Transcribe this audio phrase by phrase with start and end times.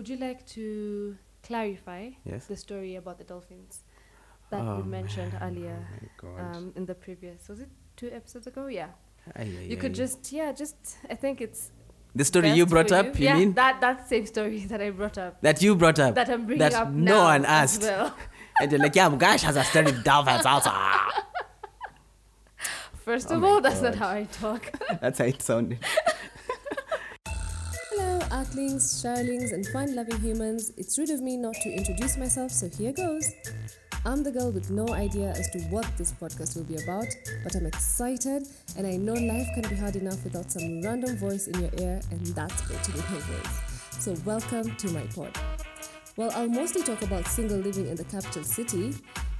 [0.00, 0.64] would you like to
[1.42, 2.46] clarify Yes.
[2.46, 3.80] the story about the dolphins
[4.50, 5.76] that Oh, you mentioned man, earlier
[6.24, 7.48] Oh um, in the previous?
[7.50, 8.66] Was it two episodes ago?
[8.66, 8.88] Yeah.
[9.36, 10.76] Ay, ay, You could just yeah, just
[11.10, 11.70] I think it's
[12.14, 13.18] the story you brought up.
[13.18, 16.14] You yeah, mean that that same story that I brought up that you brought up?
[16.14, 17.82] that I'm bringing that up no now one as asked.
[17.82, 18.16] well.
[18.62, 20.70] and you're like, yeah, gosh, has a story with dolphins also.
[23.04, 24.62] First Oh of all, that's not how I talk.
[25.00, 25.78] That's how it sounded.
[28.40, 30.72] Hello, Arklings, Shirlings, and fun loving humans.
[30.78, 33.34] It's rude of me not to introduce myself, so here goes.
[34.06, 37.04] I'm the girl with no idea as to what this podcast will be about,
[37.44, 38.44] but I'm excited
[38.78, 42.00] and I know life can be hard enough without some random voice in your ear,
[42.10, 44.02] and that's going to be my voice.
[44.02, 45.36] So, welcome to my pod.
[46.16, 48.94] Well, I'll mostly talk about single living in the capital city,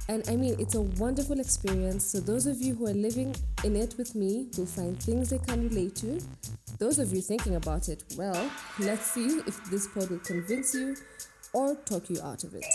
[0.09, 2.05] and I mean, it's a wonderful experience.
[2.05, 5.37] So, those of you who are living in it with me will find things they
[5.39, 6.21] can relate to.
[6.79, 10.95] Those of you thinking about it, well, let's see if this pod will convince you
[11.53, 12.65] or talk you out of it.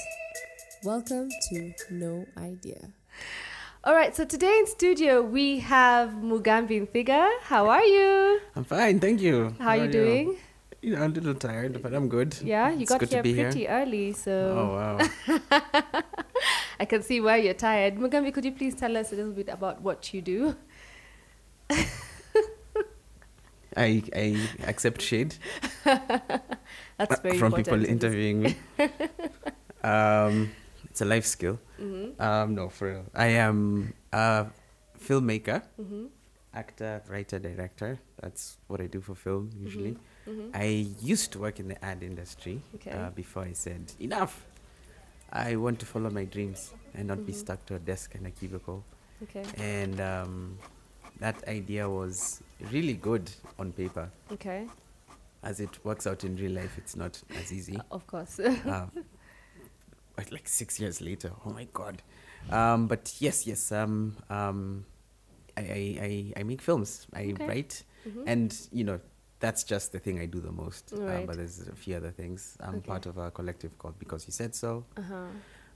[0.85, 2.89] Welcome to No Idea.
[3.85, 7.31] All right, so today in studio we have Mugambi Nthiga.
[7.43, 8.41] How are you?
[8.55, 9.55] I'm fine, thank you.
[9.59, 10.37] How are you doing?
[10.83, 12.37] You know, I'm a little tired, but I'm good.
[12.43, 13.45] Yeah, you It's got good to here be here.
[13.51, 16.01] pretty early, Oh so wow.
[16.79, 17.97] I can see why you're tired.
[17.97, 20.57] Mugambi, could you please tell us a little bit about what you do?
[23.77, 25.35] I I accept shade
[25.85, 27.67] That's very from important.
[27.67, 28.57] people interviewing me.
[29.85, 30.51] um,
[30.91, 31.59] it's a life skill.
[31.79, 33.05] Mhm, Um, no, for real.
[33.15, 34.47] I am a
[34.99, 36.09] filmmaker, mhm,
[36.55, 37.99] actor, writer, director.
[38.23, 39.97] That's what I do for film usually.
[40.27, 40.51] mhm.
[40.55, 42.93] I used to work in the ad industry Okay.
[42.93, 44.41] uh, before I said enough.
[45.37, 47.37] I want to follow my dreams and not be Mhm.
[47.37, 48.85] stuck to a desk and a cubicle.
[49.23, 49.43] Okay.
[49.57, 50.59] And um,
[51.21, 52.43] that idea was
[52.73, 54.11] really good on paper.
[54.33, 54.67] Okay.
[55.43, 57.79] As it works out in real life, it's not as easy.
[57.91, 58.41] Of course.
[58.41, 58.87] uh,
[60.17, 62.03] but like six years later, oh my god!
[62.51, 63.71] Um, but yes, yes.
[63.71, 64.87] Um, um,
[65.57, 67.07] I, I, I, I make films.
[67.13, 67.47] I Okay.
[67.47, 68.23] write, Mhm.
[68.27, 69.01] and you know
[69.47, 70.85] that's just the thing I do the most.
[70.93, 72.57] Uh, but there's a few other things.
[72.67, 72.89] I'm Okay.
[72.93, 74.71] part of a collective called Because You Said So.
[75.03, 75.27] Uh-huh.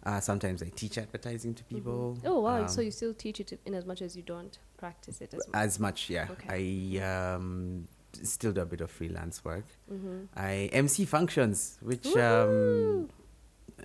[0.09, 2.01] Uh, sometimes I teach advertising to people.
[2.17, 2.31] Mhm.
[2.31, 2.67] Oh wow!
[2.75, 5.43] so um, you still teach it in as much as you don't practice it as
[5.47, 5.63] much.
[5.65, 6.27] as much, yeah.
[6.35, 6.99] Okay.
[7.01, 7.87] I um,
[8.35, 9.67] still do a bit of freelance work.
[9.93, 10.19] Mm-hmm.
[10.51, 10.53] I
[10.85, 11.59] MC functions,
[11.91, 13.11] which um,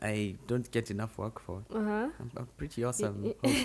[0.01, 1.63] I don't get enough work for.
[1.73, 2.09] Uh huh.
[2.19, 3.33] I'm a pretty awesome.
[3.43, 3.55] you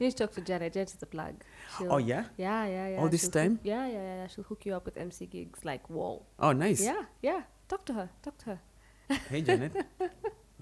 [0.00, 0.72] need to talk to Janet.
[0.72, 1.34] Janet's the plug.
[1.78, 2.24] She'll- Oh yeah.
[2.36, 3.00] Yeah, yeah, yeah.
[3.00, 3.52] All this she'll time?
[3.52, 4.26] Hook, yeah, yeah, yeah, yeah.
[4.26, 6.22] She'll hook you up with MC gigs like whoa.
[6.38, 6.82] Oh nice.
[6.82, 7.42] Yeah, yeah.
[7.68, 8.10] Talk to her.
[8.22, 8.60] Talk to her.
[9.28, 9.72] Hey Janet,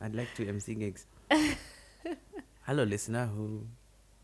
[0.01, 1.07] I'd like to MC gigs.
[2.67, 3.27] Hello, listener.
[3.27, 3.67] Who?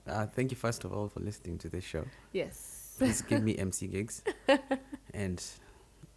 [0.07, 2.05] Uh, thank you first of all for listening to this show.
[2.33, 2.95] Yes.
[2.99, 4.23] Please give me MC gigs,
[5.15, 5.43] and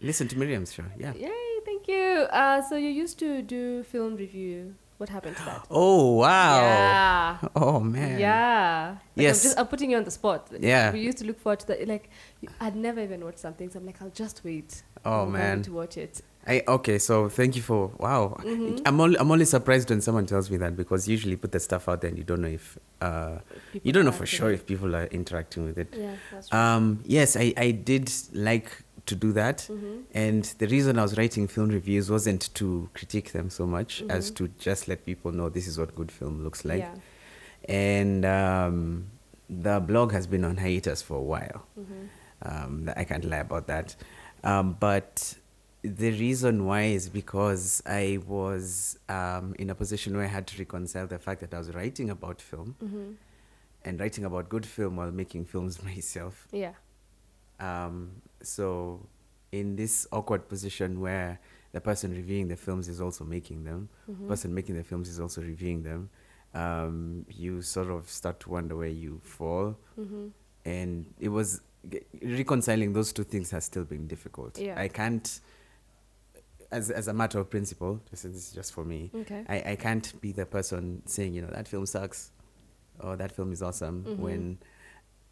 [0.01, 0.83] listen to Miriam's show.
[0.99, 1.13] Yeah.
[1.15, 1.46] Yay!
[1.87, 2.23] Thank you.
[2.29, 4.75] Uh, so you used to do film review.
[4.97, 5.67] What happened to that?
[5.71, 6.59] Oh wow.
[6.59, 7.37] Yeah.
[7.55, 8.19] Oh man.
[8.19, 8.95] Yeah.
[9.15, 9.43] Like, Yes.
[9.43, 10.49] I'm, just, I'm putting you on the spot.
[10.59, 10.91] Yeah.
[10.91, 11.87] We used to look forward to that.
[11.87, 12.09] Like,
[12.59, 14.83] I'd never even watched something, so I'm like, I'll just wait.
[15.05, 15.61] Oh I'm man.
[15.63, 16.21] To watch it.
[16.47, 16.97] I okay.
[16.97, 18.35] So thank you for wow.
[18.39, 18.81] Mhm.
[18.85, 21.59] I'm only I'm only surprised when someone tells me that because usually you put the
[21.59, 23.37] stuff out there and you don't know if uh
[23.83, 25.93] you don't know for sure if people are interacting with it.
[25.95, 26.57] Yeah, that's true.
[26.57, 28.71] Um, yes, I, I did like
[29.07, 29.67] to do that.
[29.69, 30.03] Mhm.
[30.13, 34.31] And the reason I was writing film reviews wasn't to critique them so much as
[34.31, 34.35] Mhm.
[34.35, 36.79] to just let people know this is what good film looks like.
[36.79, 36.95] yeah.
[37.67, 39.07] And um,
[39.49, 41.65] the blog has been on hiatus for a while.
[41.79, 42.07] Mhm.
[42.43, 43.95] Um, I can't lie about that.
[44.43, 45.35] Um, but
[45.81, 50.59] the reason why is because I was um, in a position where I had to
[50.59, 53.15] reconcile the fact that I was writing about film Mhm.
[53.85, 56.47] and writing about good film while making films myself.
[56.51, 56.73] Yeah.
[57.59, 59.07] Um, so,
[59.51, 61.39] in this awkward position where
[61.71, 64.27] the person reviewing the films is also making them, Mhm.
[64.27, 66.09] person making the films is also reviewing them,
[66.53, 69.77] um, you sort of start to wonder where you fall.
[69.97, 70.31] Mhm.
[70.65, 74.57] And it was g- reconciling those two things has still been difficult.
[74.59, 74.79] Yeah.
[74.79, 75.39] I can't,
[76.71, 79.11] as as a matter of principle, this is, this is just for me.
[79.13, 79.45] Okay.
[79.47, 82.31] I, I can't be the person saying, you know, that film sucks
[82.99, 84.17] or that film is awesome Mhm.
[84.17, 84.57] when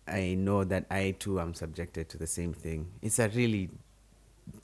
[0.07, 2.91] I know that I too am subjected to the same thing.
[3.01, 3.69] It's a really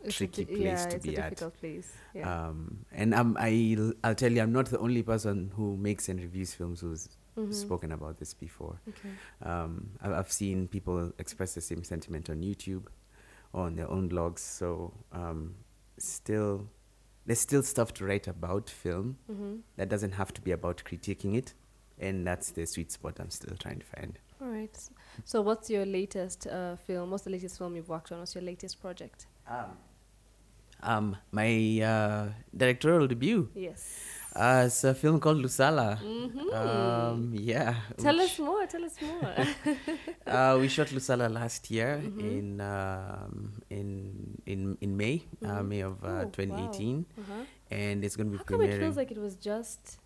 [0.04, 1.30] It's tricky di- place yeah, to it's be a at.
[1.32, 1.92] difficult place.
[2.14, 2.48] Yeah.
[2.48, 6.20] Um, and I'm, I'll, I'll tell you, I'm not the only person who makes and
[6.20, 7.54] reviews films who's Mhm.
[7.54, 8.80] spoken about this before.
[8.90, 9.10] Okay.
[9.50, 12.88] Um, I- I've seen people express the same sentiment on YouTube
[13.54, 14.40] or on their own blogs.
[14.40, 15.56] So um,
[15.98, 16.68] still,
[17.26, 19.62] there's still stuff to write about film Mhm.
[19.78, 21.54] that doesn't have to be about critiquing it.
[21.98, 24.20] And that's the sweet spot I'm still trying to find.
[24.42, 24.76] All right.
[25.26, 27.12] So, what's your latest uh, film?
[27.12, 28.20] What's the latest film you've worked on?
[28.20, 29.28] What's your latest project?
[29.48, 29.78] Um,
[30.84, 33.50] Um, my uh, directorial debut.
[33.54, 33.86] Yes.
[34.36, 36.00] Uh, it's a film called Lusala.
[36.02, 37.74] Um, yeah.
[37.76, 38.02] Mm-hmm.
[38.02, 38.66] Tell us more.
[38.66, 39.30] Tell us more.
[40.26, 42.20] uh, we shot Lusala last year Mm-hmm.
[42.38, 46.32] in um, in in in May, uh, May of uh, Oh, wow.
[46.34, 47.46] 2018, uh-huh.
[47.70, 50.01] and it's going to be How come it feels like it was just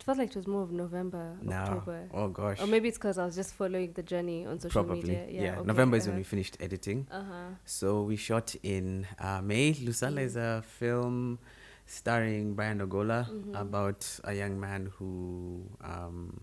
[0.00, 1.64] it felt like it was more of November, now.
[1.64, 4.82] October, Oh gosh, or maybe it's because I was just following the journey on social
[4.82, 5.02] probably.
[5.02, 5.26] media.
[5.30, 6.12] Yeah, okay, November is uh-huh.
[6.12, 7.06] when we finished editing.
[7.10, 7.34] Uh-huh.
[7.66, 9.74] So we shot in uh, May.
[9.74, 11.38] Lusala is a film
[11.86, 13.54] starring Brian Ogola Mm-hmm.
[13.56, 16.40] about a young man who um,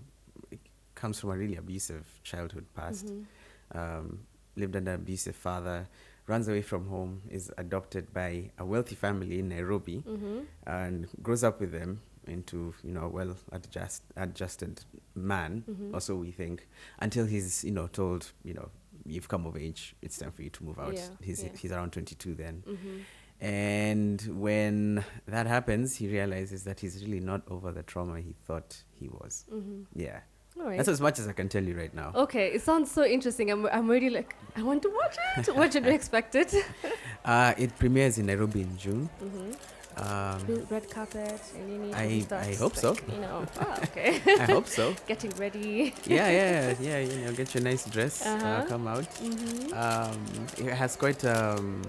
[0.96, 3.08] comes from a really abusive childhood past.
[3.08, 3.78] Mm-hmm.
[3.78, 4.20] Um,
[4.56, 5.88] lived under an abusive father,
[6.28, 10.40] runs away from home, is adopted by a wealthy family in Nairobi, Mm-hmm.
[10.66, 14.82] and grows up with them into you know well adjust, adjusted
[15.16, 15.96] man Mm-hmm.
[15.96, 16.68] or so we think
[17.00, 18.70] until he's you know told you know
[19.06, 21.50] you've come of age it's time for you to move out Yeah, he's yeah.
[21.58, 22.98] he's around 22 then Mm-hmm.
[23.46, 28.84] and when that happens he realizes that he's really not over the trauma he thought
[29.00, 29.84] he was Mm-hmm.
[29.96, 30.20] yeah
[30.56, 30.78] right.
[30.78, 33.52] that's as much as i can tell you right now Okay, it sounds so interesting.
[33.52, 35.56] I'm, I'm already like, I want to watch it.
[35.60, 36.54] what should we expect it?
[37.26, 39.52] uh, it premieres in nairobi in june mm-hmm.
[39.98, 42.96] Um, Red carpet, and you need to I- start, I hope so.
[43.12, 44.22] You know, ah, okay.
[44.40, 45.94] i hope so Getting ready.
[46.06, 47.00] yeah, yeah, yeah.
[47.00, 48.66] You know, get your nice dress, uh Uh-huh.
[48.68, 49.08] come out.
[49.22, 49.74] Mm-hmm.
[49.74, 50.18] Um,
[50.58, 51.82] it has quite um,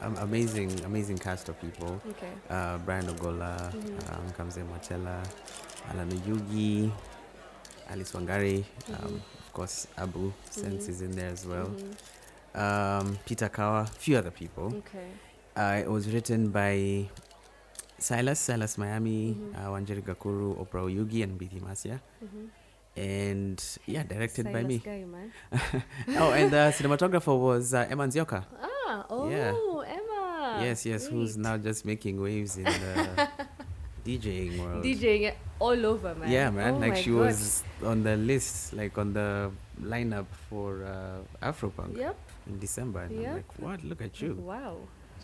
[0.00, 2.00] um, amazing, amazing cast of people.
[2.10, 2.32] Okay.
[2.50, 4.12] Uh, Brian Ogola, Mhm.
[4.12, 5.16] um, Kamze Mwatela,
[5.90, 6.90] Alan Yugi,
[7.90, 9.14] Alice Wangari, um, Mhm.
[9.16, 10.90] of course Abu Sense Mhm.
[10.90, 11.66] is in there as well.
[11.72, 11.96] Mhm.
[12.54, 14.66] Um, Peter Kawa, a few other people.
[14.82, 15.08] Okay.
[15.56, 17.08] Uh, it was written by
[17.98, 19.54] Silas, Silas Miami, Mhm.
[19.58, 22.00] uh, Wanjeri Gakuru, Oprah Oyugi, and Bithi Masya.
[22.24, 22.46] Mm-hmm.
[22.96, 24.78] And yeah, directed by me.
[24.78, 25.32] Guy, man.
[26.18, 28.44] oh, and the cinematographer was uh, Emma Nzioka.
[28.62, 29.54] Ah, oh, Yeah.
[29.86, 30.58] Emma.
[30.64, 33.28] yes, yes, who's now just making waves in the
[34.04, 34.82] DJing world.
[34.84, 36.30] DJing all over, man.
[36.30, 36.74] Yeah, man.
[36.74, 37.26] Oh like she God.
[37.30, 39.50] was on the list, like on the
[39.82, 41.20] lineup for uh,
[41.50, 42.16] Afropunk Yep.
[42.48, 43.02] in December.
[43.02, 43.84] And I'm like, what?
[43.84, 44.34] Look at you.
[44.34, 44.78] Wow.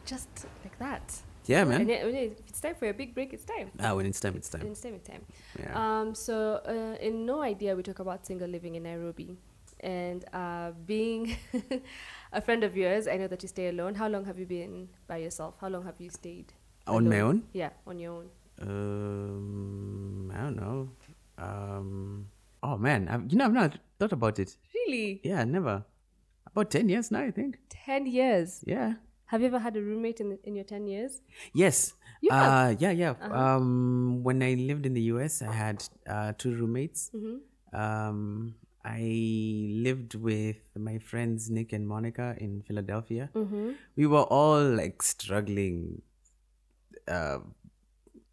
[0.06, 0.28] Just
[0.62, 1.02] like that.
[1.46, 1.88] Yeah, man.
[1.88, 3.70] yet, when if it's time for a big break, it's time.
[3.80, 4.62] Ah, when it's time, it's time.
[4.62, 5.24] When It's time, it's time.
[5.58, 5.72] Yeah.
[6.00, 9.36] Um, so, uh, in No Idea, we talk about single living in Nairobi.
[9.80, 11.36] And uh, being
[12.32, 13.94] a friend of yours, I know that you stay alone.
[13.94, 15.56] How long have you been by yourself?
[15.60, 16.52] How long have you stayed?
[16.86, 17.44] on my own?
[17.52, 18.28] Yeah, on your own.
[18.60, 20.88] Um, I don't know.
[21.38, 22.26] Um,
[22.62, 24.56] oh man, I've, you know, I've not thought about it.
[24.74, 25.20] Really?
[25.24, 25.84] Yeah, never.
[26.46, 27.58] About ten years now, I think.
[27.70, 28.62] 10 years.
[28.66, 28.94] Yeah.
[29.26, 31.22] Have you ever had a roommate in, in your 10 years?
[31.54, 31.94] Yes.
[32.20, 32.30] You?
[32.30, 33.10] Uh, yeah, yeah.
[33.10, 33.34] Uh-huh.
[33.34, 37.10] Um, when I lived in the US, I had uh, two roommates.
[37.14, 37.78] Mm-hmm.
[37.78, 38.54] Um,
[38.84, 43.30] I lived with my friends Nick and Monica in Philadelphia.
[43.34, 43.72] Mm-hmm.
[43.96, 46.02] We were all like struggling
[47.08, 47.38] uh,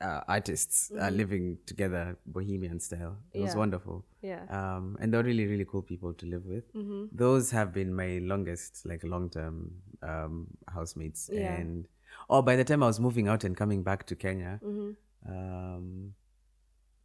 [0.02, 1.16] uh, artists uh, Mhm.
[1.18, 3.18] living together, bohemian style.
[3.34, 4.04] It was wonderful.
[4.22, 4.44] Yeah.
[4.50, 6.74] Um, and they're really, really cool people to live with.
[6.74, 7.06] Mm-hmm.
[7.24, 9.72] Those have been my longest, like long term
[10.02, 11.30] um, housemates.
[11.32, 11.54] Yeah.
[11.56, 11.88] And
[12.30, 14.92] oh, by the time I was moving out and coming back to Kenya, Mm-hmm.
[15.34, 16.14] um,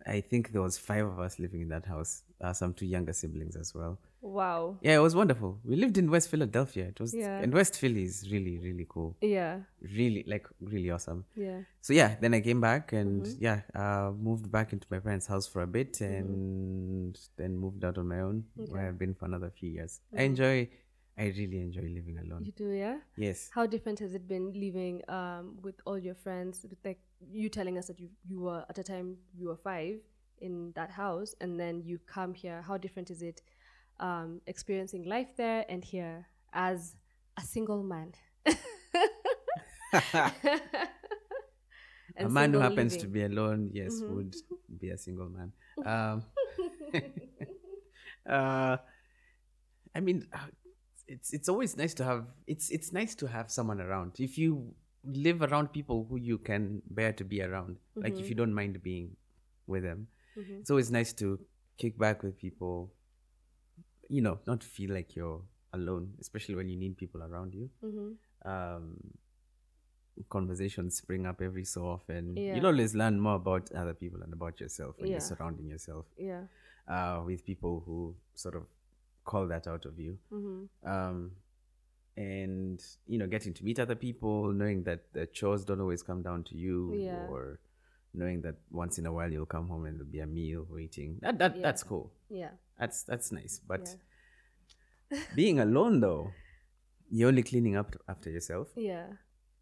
[0.07, 2.23] I think there was five of us living in that house.
[2.41, 3.99] Uh, some two younger siblings as well.
[4.27, 4.79] Wow.
[4.83, 5.61] Yeah, it was wonderful.
[5.65, 6.87] We lived in West Philadelphia.
[6.87, 7.39] It was Yeah.
[7.43, 9.17] and West Philly is really, really cool.
[9.21, 9.61] Yeah.
[9.81, 11.25] Really, like really awesome.
[11.37, 11.61] Yeah.
[11.81, 13.37] So yeah, then I came back and Mhm.
[13.41, 16.19] yeah, uh, moved back into my parents' house for a bit Mhm.
[16.19, 18.73] and then moved out on my own Okay.
[18.73, 20.01] where I've been for another few years.
[20.13, 20.25] I Mhm.
[20.27, 20.69] enjoy,
[21.17, 22.45] I really enjoy living alone.
[22.45, 22.99] You do, yeah?
[23.17, 23.49] Yes.
[23.55, 26.65] How different has it been living um, with all your friends?
[26.69, 30.01] With like you telling us that you, you were at a time you were five
[30.39, 32.61] in that house, and then you come here.
[32.63, 33.41] How different is it
[34.01, 36.97] um, experiencing life there and here as
[37.37, 38.13] a single man?
[42.19, 44.15] a man who happens to be alone, yes, Mhm.
[44.15, 44.37] would
[44.81, 45.53] be a single man.
[45.85, 46.25] Um,
[48.29, 48.77] uh,
[49.95, 50.39] I mean, uh,
[51.07, 54.19] it's it's always nice to have it's it's nice to have someone around.
[54.19, 54.75] If you
[55.05, 58.29] live around people who you can bear to be around, like if Mhm.
[58.31, 59.17] you don't mind being
[59.67, 60.61] with them, Mhm.
[60.61, 61.39] it's always nice to
[61.79, 62.93] kick back with people.
[64.09, 65.41] You know, not feel like you're
[65.73, 67.71] alone, especially when you need people around you.
[67.83, 68.17] Mhm.
[68.45, 68.97] Um,
[70.31, 72.37] conversations spring up every so often.
[72.37, 72.55] Yeah.
[72.57, 75.15] You'll always learn more about other people and about yourself when Yeah.
[75.15, 76.47] you're surrounding yourself Yeah.
[76.89, 78.67] uh, with people who sort of
[79.25, 80.19] call that out of you.
[80.31, 80.69] Mhm.
[80.85, 81.33] Um,
[82.17, 86.23] and you know, getting to meet other people, knowing that the chores don't always come
[86.23, 86.95] down to you,
[87.29, 87.61] or
[88.15, 91.19] knowing that once in a while you'll come home and there'll be a meal waiting.
[91.21, 92.11] That that that's cool.
[92.31, 92.53] Yeah.
[92.79, 93.61] That's that's nice.
[93.67, 93.97] But
[95.11, 95.19] Yeah.
[95.35, 96.33] being alone though,
[97.11, 98.69] you're only cleaning up after yourself.
[98.77, 99.07] Yeah.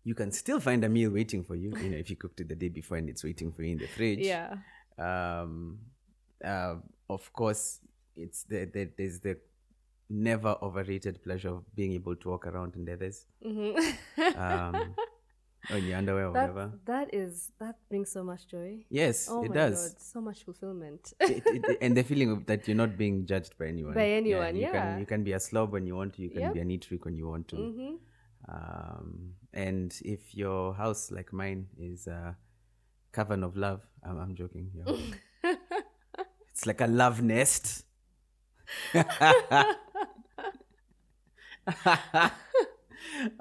[0.06, 1.70] you can still find a meal waiting for you.
[1.78, 3.78] You know, if you cooked it the day before and it's waiting for you in
[3.78, 4.20] the fridge.
[4.20, 4.56] Yeah.
[4.98, 5.78] Um,
[6.44, 6.76] uh,
[7.08, 7.80] of course,
[8.16, 9.38] it's the, the there's the
[10.10, 13.24] never overrated pleasure of being able to walk around in leathers.
[14.36, 14.94] um,
[15.70, 16.72] or in your underwear or That, whatever.
[16.86, 18.78] that is that brings so much joy.
[18.90, 19.90] Yes, Oh it my does.
[19.90, 21.12] god, so much fulfillment.
[21.20, 23.94] it, it, and the feeling of that you're not being judged by anyone.
[23.94, 24.72] By anyone, you yeah.
[24.72, 26.22] Can, you can be a slob when you want to.
[26.22, 26.54] You can Yep.
[26.54, 27.56] be a neat freak when you want to.
[27.56, 27.94] hmm
[28.48, 32.36] Um, and if your house, like mine, is a
[33.12, 34.70] cavern of love, I'm, I'm joking.
[34.74, 35.52] yeah.
[36.50, 37.84] it's like a love nest.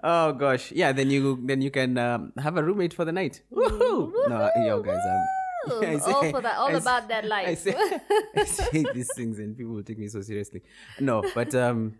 [0.03, 0.91] oh gosh, yeah.
[0.91, 3.41] Then you then you can um, have a roommate for the night.
[3.51, 4.12] Woohoo!
[4.27, 5.24] No, yo guys, I'm
[5.84, 7.60] I all for that, all I about say- that I life.
[7.60, 7.75] say,
[8.36, 10.62] I say these things and people will take me so seriously.
[11.00, 11.96] No, but um,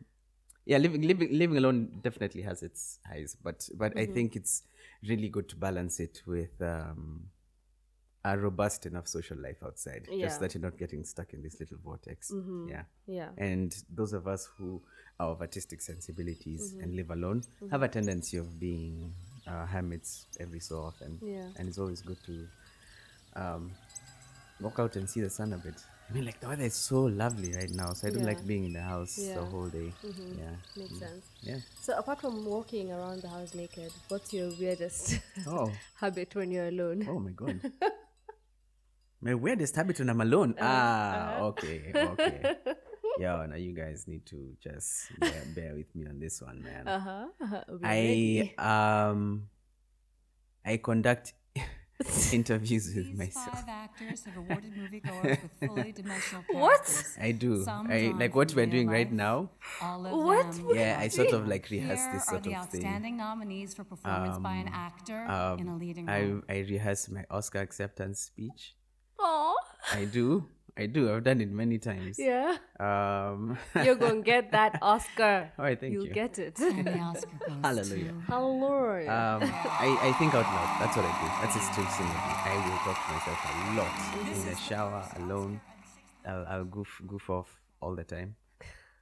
[0.66, 4.64] yeah, living living living alone definitely has its highs, but but I think it's
[5.08, 7.24] really good to balance it with um,
[8.26, 10.28] a robust enough social life outside, Yeah.
[10.28, 12.32] just that you're not getting stuck in this little vortex.
[12.70, 12.84] Yeah.
[13.06, 13.30] yeah.
[13.38, 14.82] And those of us who
[15.20, 19.14] of artistic sensibilities and live alone have a tendency of being
[19.48, 21.20] uh, hermits every so often.
[21.22, 21.46] Yeah.
[21.58, 22.48] And it's always good to
[23.36, 23.72] um,
[24.60, 25.76] walk out and see the sun a bit.
[26.10, 28.28] I mean, like the weather is so lovely right now, so I don't Yeah.
[28.28, 29.94] like being in the house the whole day.
[30.04, 30.56] Yeah.
[30.76, 31.26] Makes sense.
[31.42, 31.58] Yeah.
[31.82, 35.72] So apart from walking around the house naked, what's your weirdest Oh.
[35.96, 37.08] habit when you're alone?
[37.10, 37.62] Oh my god.
[39.22, 40.52] My weirdest habit when I'm alone.
[40.60, 40.68] Uh-huh.
[40.68, 42.56] ah, okay, okay.
[43.20, 46.88] Yeah, now you guys need to just bear, bear with me on this one, man.
[46.88, 47.00] Uh
[47.40, 47.64] huh.
[47.84, 49.48] I um
[50.66, 51.34] I conduct
[52.34, 53.60] interviews with These myself.
[53.60, 56.84] five actors have awarded moviegoers with fully dimensional What?
[57.22, 57.64] I do.
[57.64, 59.52] Some I like what we're real doing right now.
[59.82, 60.52] All of What?
[60.54, 60.70] them.
[60.74, 62.56] Yeah, I sort of like rehearse Here this sort of thing.
[62.56, 65.22] outstanding nominees for performance by an actor
[65.60, 66.42] in a leading I role.
[66.50, 68.76] I rehearse my Oscar acceptance speech.
[69.20, 69.56] Oh.
[69.94, 70.48] I do.
[70.76, 71.14] I do.
[71.14, 72.18] I've done it many times.
[72.18, 72.58] Yeah.
[72.80, 75.52] Um You're gonna get that Oscar.
[75.58, 76.14] All right, thank You'll you.
[76.14, 76.58] get it.
[76.60, 78.12] and the Oscar goes Hallelujah.
[78.14, 79.12] to Hallelujah.
[79.12, 79.40] Um,
[79.86, 80.78] I, I think out loud.
[80.82, 81.28] That's what I do.
[81.42, 82.50] That's a strange thing I do.
[82.52, 85.62] I will talk to myself a lot in the shower alone.
[86.26, 88.36] I'll, I'll goof goof off all the time.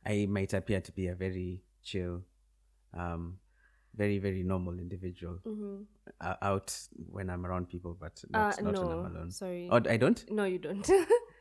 [0.06, 2.24] I might appear to be a very chill,
[2.98, 3.38] um,
[3.96, 5.38] very very normal individual
[6.20, 6.76] uh, out
[7.12, 8.68] when I'm around people, but not, Mm-hmm.
[8.68, 9.32] Uh, not when I'm alone.
[9.32, 9.70] sorry.
[9.72, 10.20] Oh, I don't.
[10.32, 10.90] no, you don't.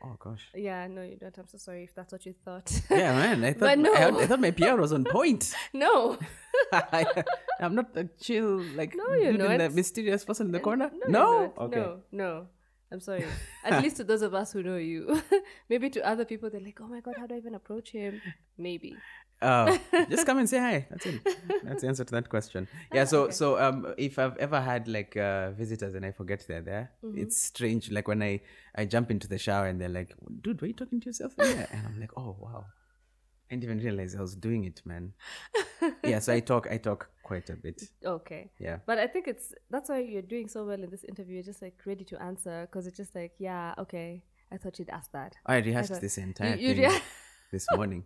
[0.03, 0.49] Oh gosh.
[0.55, 1.37] yeah, no, you don't.
[1.37, 2.71] I'm so sorry if that's what you thought.
[2.89, 3.43] Yeah, man.
[3.49, 3.93] I thought no.
[3.93, 5.53] I, I thought my PR was on point.
[5.73, 6.17] no.
[6.73, 7.23] I,
[7.59, 10.89] am not a chill like No, you're in the mysterious person in the corner.
[11.07, 11.57] No, not.
[11.65, 11.79] Okay.
[11.79, 12.47] No, no.
[12.91, 13.25] I'm sorry.
[13.63, 15.21] At least to those of us who know you.
[15.69, 18.21] Maybe to other people, they're like, oh my God, how do I even approach him?
[18.57, 18.95] Maybe.
[19.41, 19.77] Uh,
[20.09, 20.87] just come and say hi.
[20.89, 21.21] That's it.
[21.63, 22.67] That's the answer to that question.
[22.93, 23.05] Yeah.
[23.05, 26.91] So, so um, if I've ever had like uh, visitors and I forget they're there,
[27.15, 27.91] it's strange.
[27.91, 28.41] Like when I
[28.75, 31.67] I jump into the shower and they're like, "Dude, were you talking to yourself?" there?"
[31.73, 32.65] And I'm like, "Oh wow."
[33.49, 35.11] I didn't even realize I was doing it, man.
[36.05, 36.19] yeah.
[36.19, 36.67] So I talk.
[36.71, 37.81] I talk quite a bit.
[38.05, 38.49] Okay.
[38.59, 38.77] Yeah.
[38.85, 41.33] But I think it's that's why you're doing so well in this interview.
[41.35, 44.23] You're just like ready to answer because it's just like, yeah, okay.
[44.53, 45.35] I thought you'd ask that.
[45.45, 47.01] I rehearsed thought- this entire you thing rea-
[47.51, 48.05] this morning.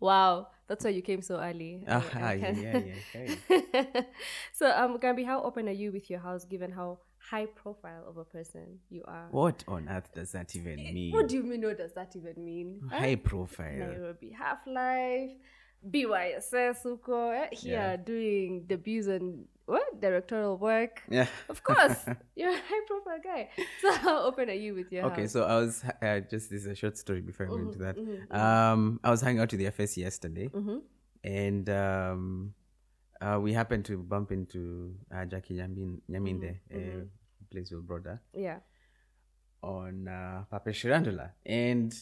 [0.00, 1.84] Wow, that's why you came so early.
[1.88, 4.02] I- Ah, I yeah, can- yeah, yeah.
[4.52, 8.16] so, um, Gambi, how open are you with your house, given how high profile of
[8.18, 9.28] a person you are?
[9.30, 11.12] What on earth does that even mean?
[11.12, 11.62] What do you mean?
[11.62, 12.80] What does that even mean?
[12.90, 13.78] High profile.
[13.78, 15.30] Nairobi Half Life,
[15.90, 17.96] BYSS, Uko, eh, here Yeah.
[17.96, 21.02] doing debuts and what directorial work.
[21.10, 21.26] Yeah.
[21.48, 22.04] Of course,
[22.36, 23.48] you're a high profile guy.
[23.80, 25.32] So, how open are you with your Okay, house?
[25.32, 27.96] so I was uh, just this is a short story before I go into that.
[27.96, 30.50] Mm-hmm, Um, I was hanging out with the FS yesterday,
[31.24, 32.54] and um,
[33.20, 37.04] uh, we happened to bump into uh, Jackie Nyamin, Nyaminde, Mm-hmm, uh,
[37.50, 38.58] plays Wilbroda yeah.
[39.62, 41.94] on uh, Papa Shirandula, and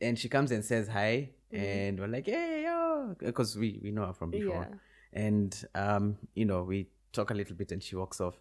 [0.00, 1.64] and she comes and says hi, Mm-hmm.
[1.64, 4.76] and we're like, hey yo, because we we know her from before, Yeah.
[5.12, 8.38] And um, you know we talk a little bit, and she walks off,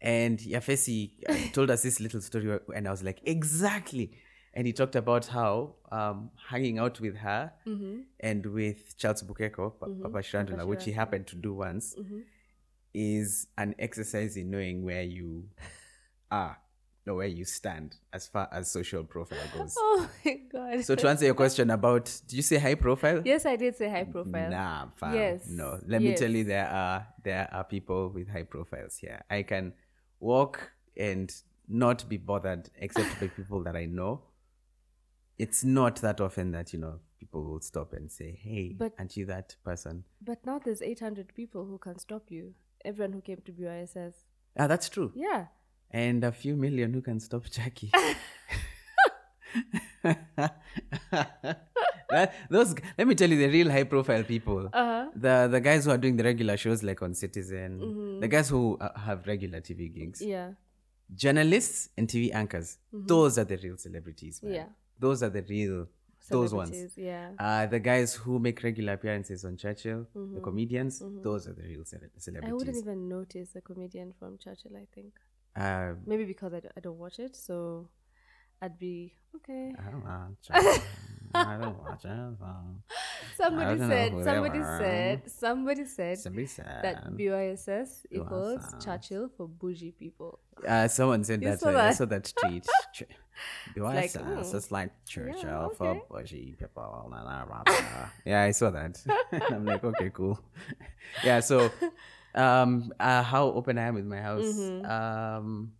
[0.00, 4.12] and Yafesi uh, told us this little story, and I was like, exactly.
[4.54, 7.52] And he talked about how um, hanging out with her
[8.18, 11.94] and with Charles Bukeko, Pa- Papa Shirandula, which he happened to do once,
[12.94, 15.44] is an exercise in knowing where you
[16.30, 16.58] are
[17.08, 19.74] or where you stand as far as social profile goes.
[19.78, 20.84] Oh my god.
[20.84, 23.22] So to answer your question about, did you say high profile?
[23.24, 24.50] yes, I did say high profile.
[24.50, 25.14] Nah, fam.
[25.14, 25.80] Yes, No.
[25.86, 29.20] Let me tell you, there are there are people with high profiles here.
[29.30, 29.72] I can
[30.20, 31.32] walk and
[31.68, 34.22] not be bothered except by people that I know.
[35.38, 39.16] It's not that often that you know people will stop and say, "Hey, But- aren't
[39.16, 42.54] you that person?" But now there's 800 people who can stop you.
[42.84, 44.14] everyone who came to BYSS.
[44.56, 45.10] Ah, that's true.
[45.14, 45.46] Yeah.
[45.90, 47.90] And a few million who can stop Jackie.
[52.10, 55.10] That- those let me tell you the real high profile people Uh-huh.
[55.14, 58.78] the the guys who are doing the regular shows like on citizen the guys who
[58.80, 60.30] uh, have regular tv gigs Mm-hmm.
[60.30, 60.48] Yeah.
[61.24, 64.52] journalists and tv anchors those are the real celebrities man.
[64.52, 64.60] Mm-hmm.
[64.60, 64.68] Yeah.
[65.06, 65.86] those are the real
[66.30, 67.30] those ones Yeah.
[67.38, 71.84] uh, the guys who make regular appearances on Churchill, the comedians, those are the real
[71.84, 72.18] cele- Mm-hmm.
[72.18, 72.52] I celebrities.
[72.58, 75.12] wouldn't even notice a comedian from Churchill, I think.
[75.58, 77.88] Uh, Maybe because I, d- I don't watch it, so
[78.62, 79.74] I'd be okay.
[79.78, 80.82] I don't watch it.
[81.34, 82.38] I don't watch it.
[82.38, 82.46] so-
[83.36, 86.80] Somebody said, somebody said, somebody said Somebody said.
[86.82, 88.84] that BYSS equals BYSS.
[88.84, 90.40] Churchill for bougie people.
[90.66, 91.60] Uh, someone said that.
[91.60, 91.96] saw uh, I that?
[91.96, 92.66] saw that tweet.
[92.92, 93.04] Ch-
[93.76, 94.54] like, BYSS mm.
[94.54, 95.76] is like Churchill okay.
[95.76, 96.98] for bougie people.
[98.24, 99.00] Yeah, I saw that.
[99.50, 100.40] I'm like, okay, cool.
[101.24, 101.70] yeah, so
[102.38, 104.44] um, uh, how open I am with my house.
[104.44, 104.86] Mm-hmm.
[104.86, 105.72] Um,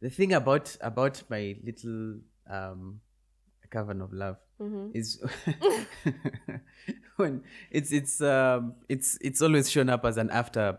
[0.00, 2.18] the thing about about my little
[2.50, 3.00] um,
[3.70, 4.90] cavern of love Mm-hmm.
[4.94, 5.18] is
[7.16, 10.78] when it's it's um it's it's always shown up as an after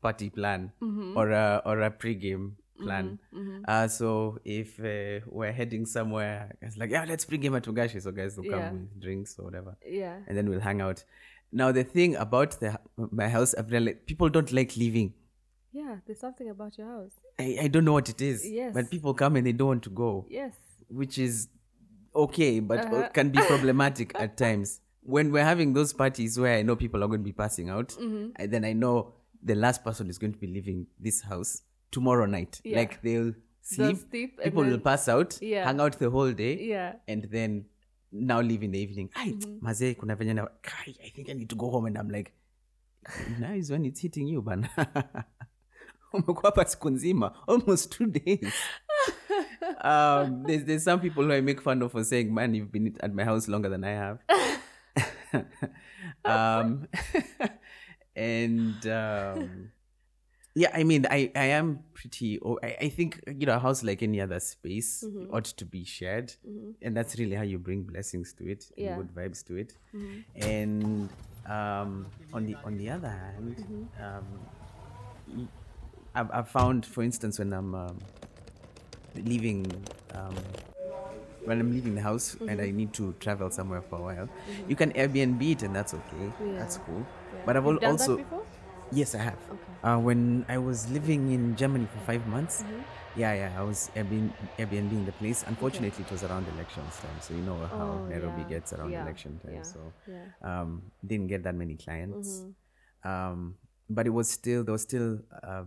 [0.00, 1.16] party plan Mm-hmm.
[1.16, 3.18] or a or a pre-game plan.
[3.68, 8.10] Uh, so if uh, we're heading somewhere, it's like yeah, let's pre-game at Tugashi, so
[8.10, 8.70] guys will come Yeah.
[8.72, 10.16] with drinks or whatever, Yeah.
[10.26, 11.04] and then we'll hang out.
[11.52, 15.14] Now the thing about the my house, I've realized people don't like leaving.
[15.72, 17.12] Yeah, there's something about your house.
[17.38, 18.72] I, I don't know what it is, Yes.
[18.74, 20.26] but people come and they don't want to go.
[20.28, 20.54] Yes.
[20.88, 21.48] which is
[22.14, 23.08] okay, but uh, Uh-huh.
[23.10, 24.80] can be problematic at times.
[25.02, 27.88] When we're having those parties where I know people are going to be passing out,
[27.90, 28.30] Mm-hmm.
[28.36, 32.26] and then I know the last person is going to be leaving this house tomorrow
[32.26, 32.60] night.
[32.64, 32.78] Yeah.
[32.78, 35.64] Like they'll sleep, sleep people will pass out, Yeah.
[35.66, 36.94] hang out the whole day, Yeah.
[37.08, 37.66] and then
[38.12, 39.10] now leave in the evening.
[39.14, 39.58] I Mm-hmm.
[39.66, 40.48] mazee, kuna venye na-
[41.06, 42.32] I think I need to go home, and I'm like,
[43.38, 44.68] now is when it's hitting you, bana.
[46.12, 48.54] umekuwa hapa siku nzima almost two days
[49.84, 52.96] um, there's, there's some people who I make fun of for saying, "Man, you've been
[53.00, 54.18] at my house longer than I have."
[56.24, 56.88] um,
[58.16, 59.70] and um,
[60.54, 62.38] yeah, I mean, I, I am pretty.
[62.40, 65.84] Oh, I, I think you know, a house like any other space ought to be
[65.84, 66.34] shared,
[66.82, 69.72] and that's really how you bring blessings to it, and good vibes to it.
[70.34, 71.10] And
[71.46, 73.56] um, on the on the other hand,
[74.00, 74.24] um,
[75.26, 75.48] y-
[76.14, 77.98] I've, I've found, for instance, when I'm um,
[79.14, 79.66] leaving
[80.14, 80.36] um,
[81.44, 84.28] when I'm leaving the house and I need to travel somewhere for a while,
[84.68, 86.32] you can Airbnb it and that's okay.
[86.58, 86.82] That's Yeah.
[86.86, 87.06] cool.
[87.46, 88.18] But I've You've al- done also?
[88.92, 89.38] Yes, I have.
[89.50, 89.72] Okay.
[89.82, 93.20] Uh, when I was living in Germany for five months, Mm-hmm.
[93.20, 95.44] yeah, yeah, I was Airbnb, Airbnb the place.
[95.46, 98.48] Unfortunately, it was around elections time, so you know how Oh, Nairobi yeah.
[98.48, 99.54] gets around Yeah, election time.
[99.54, 99.80] yeah, So.
[100.08, 100.46] Mm-hmm.
[100.48, 102.44] um, didn't get that many clients.
[103.04, 103.56] Um,
[103.88, 105.66] but it was still there was still um,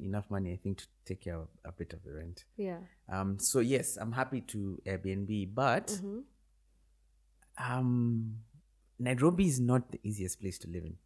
[0.00, 2.44] enough money, I think, to take care of a bit of the rent.
[2.56, 2.78] Yeah.
[3.08, 6.18] Um, so yes, I'm happy to Airbnb, but Mm-hmm.
[7.58, 8.36] um,
[8.98, 10.96] Nairobi is not the easiest place to live in.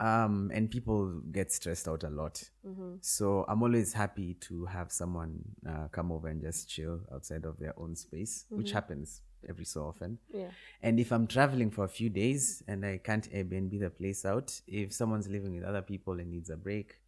[0.00, 0.24] Mm-hmm.
[0.24, 2.42] Um, and people get stressed out a lot.
[2.66, 2.96] Mm-hmm.
[3.00, 7.58] So I'm always happy to have someone uh, come over and just chill outside of
[7.58, 10.18] their own space, which happens every so often.
[10.32, 10.48] Yeah.
[10.82, 14.60] And if I'm traveling for a few days and I can't Airbnb the place out,
[14.66, 16.98] if someone's living with other people and needs a break,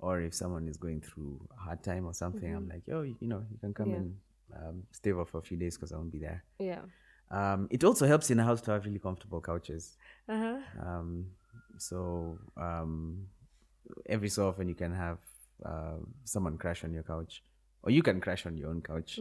[0.00, 3.26] or if someone is going through a hard time or something, I'm like, yo, you
[3.26, 3.92] know, you can come Mm-hmm.
[4.52, 4.58] Yeah.
[4.58, 6.44] and um, stay over for a few days because I won't be there.
[6.58, 6.80] Yeah.
[7.30, 9.96] Um, it also helps in a house to have really comfortable couches.
[10.28, 10.58] Uh-huh.
[10.80, 11.26] Um,
[11.78, 13.26] so um,
[14.06, 15.18] every so often you can have
[15.64, 17.42] uh, someone crash on your couch,
[17.82, 19.18] or you can crash on your own couch.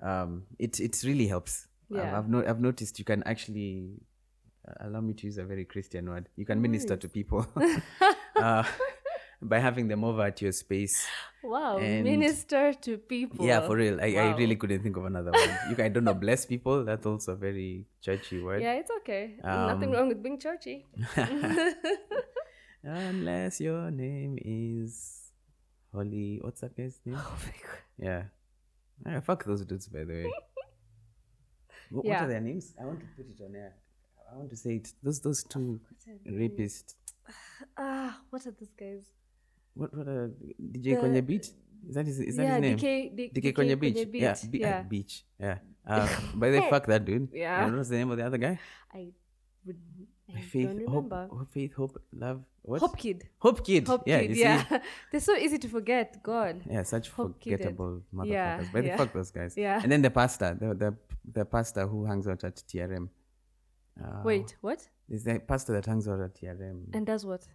[0.00, 1.68] Um, it it really helps.
[1.90, 2.18] Um, Yeah.
[2.18, 4.00] I've no, I've noticed you can actually
[4.66, 6.28] uh, allow me to use a very Christian word.
[6.36, 7.46] You can minister to people
[8.36, 8.64] uh,
[9.42, 11.04] by having them over at your space.
[11.42, 11.78] Wow.
[11.78, 13.44] And- Minister to people.
[13.46, 14.00] Yeah, for real.
[14.00, 15.50] I, I really couldn't think of another one.
[15.68, 16.84] You can, I don't know, bless people.
[16.84, 18.62] That's also a very churchy word.
[18.62, 19.36] Yeah, it's okay.
[19.42, 20.86] Nothing Um, wrong with being churchy.
[22.84, 25.30] Unless your name is
[25.94, 26.38] Holly.
[26.42, 27.16] What's that guy's name?
[27.18, 27.78] Oh my god.
[27.98, 28.22] Yeah.
[29.06, 30.32] Ah, fuck those dudes, by the way.
[31.90, 32.72] What, what are their names?
[32.80, 33.74] I want to put it on air.
[34.32, 34.88] I want to say it.
[35.02, 35.78] Those those two
[36.26, 36.94] rapists.
[37.76, 39.04] Ah, what are those guys?
[39.74, 40.30] What what are
[40.60, 41.48] DJ The- Kwenye Beach?
[41.88, 42.78] Is that his, is that yeah, his name?
[42.78, 43.96] DK, D- DK Kwenye Beach.
[43.96, 44.50] Yeah, Beach.
[44.50, 44.82] Be- uh, yeah.
[44.82, 45.24] Beach.
[45.40, 45.58] Yeah.
[45.86, 47.28] Uh, by the fuck that dude.
[47.32, 47.66] Yeah.
[47.66, 48.58] And what's the name of the other guy?
[48.94, 49.08] I
[49.66, 49.78] would.
[50.34, 51.28] I Faith, don't hope, remember.
[51.36, 52.40] hope, faith, hope, love.
[52.62, 52.80] What?
[52.80, 53.28] Hope Kid.
[53.38, 53.86] Hope Kid.
[53.86, 54.36] Hope yeah, Kid.
[54.36, 54.64] Yeah.
[55.10, 56.22] They're so easy to forget.
[56.22, 56.62] God.
[56.70, 58.30] Yeah, such Hope forgettable motherfuckers.
[58.30, 58.96] Yeah, but yeah.
[58.96, 59.54] fuck those guys.
[59.58, 59.80] Yeah.
[59.82, 60.96] And then the pastor, the the
[61.32, 63.08] the pastor who hangs out at TRM.
[64.02, 64.88] Uh, Wait, what?
[65.10, 66.94] is the pastor that hangs out at TRM.
[66.94, 67.46] And does what?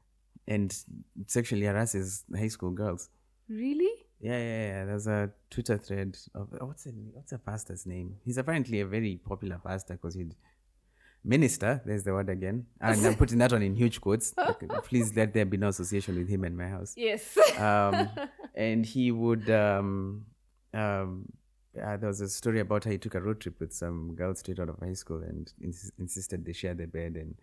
[0.47, 0.75] And
[1.27, 3.09] sexually harasses high school girls.
[3.49, 3.91] Really?
[4.19, 4.85] Yeah, yeah, yeah.
[4.85, 8.15] There's a Twitter thread of oh, what's a, what's the pastor's name?
[8.25, 10.35] He's apparently a very popular pastor because he'd
[11.23, 11.81] minister.
[11.85, 14.33] There's the word again, and I'm putting that one in huge quotes.
[14.37, 16.93] Okay, please let there be no association with him and my house.
[16.97, 17.37] Yes.
[17.57, 18.09] Um,
[18.55, 19.49] and he would.
[19.49, 20.25] Um,
[20.73, 21.25] um,
[21.77, 24.39] uh, there was a story about how he took a road trip with some girls
[24.39, 27.35] straight out of high school and ins- insisted they share the bed and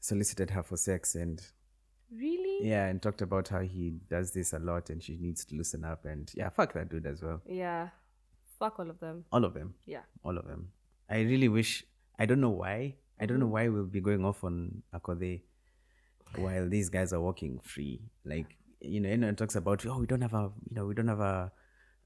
[0.00, 1.42] solicited her for sex and
[2.10, 2.66] really?
[2.68, 5.84] yeah, and talked about how he does this a lot and she needs to loosen
[5.84, 7.40] up and yeah, fuck that dude as well.
[7.46, 7.88] Yeah.
[8.58, 9.24] Fuck all of them.
[9.32, 9.74] All of them.
[9.86, 10.02] Yeah.
[10.24, 10.68] All of them.
[11.08, 11.84] I really wish
[12.18, 12.96] I don't know why.
[13.18, 13.52] I don't know Mm-hmm.
[13.52, 15.42] why we'll be going off on Akothee
[16.36, 18.00] while these guys are walking free.
[18.24, 21.08] Like, you know, anyone talks about oh we don't have a you know, we don't
[21.08, 21.52] have a,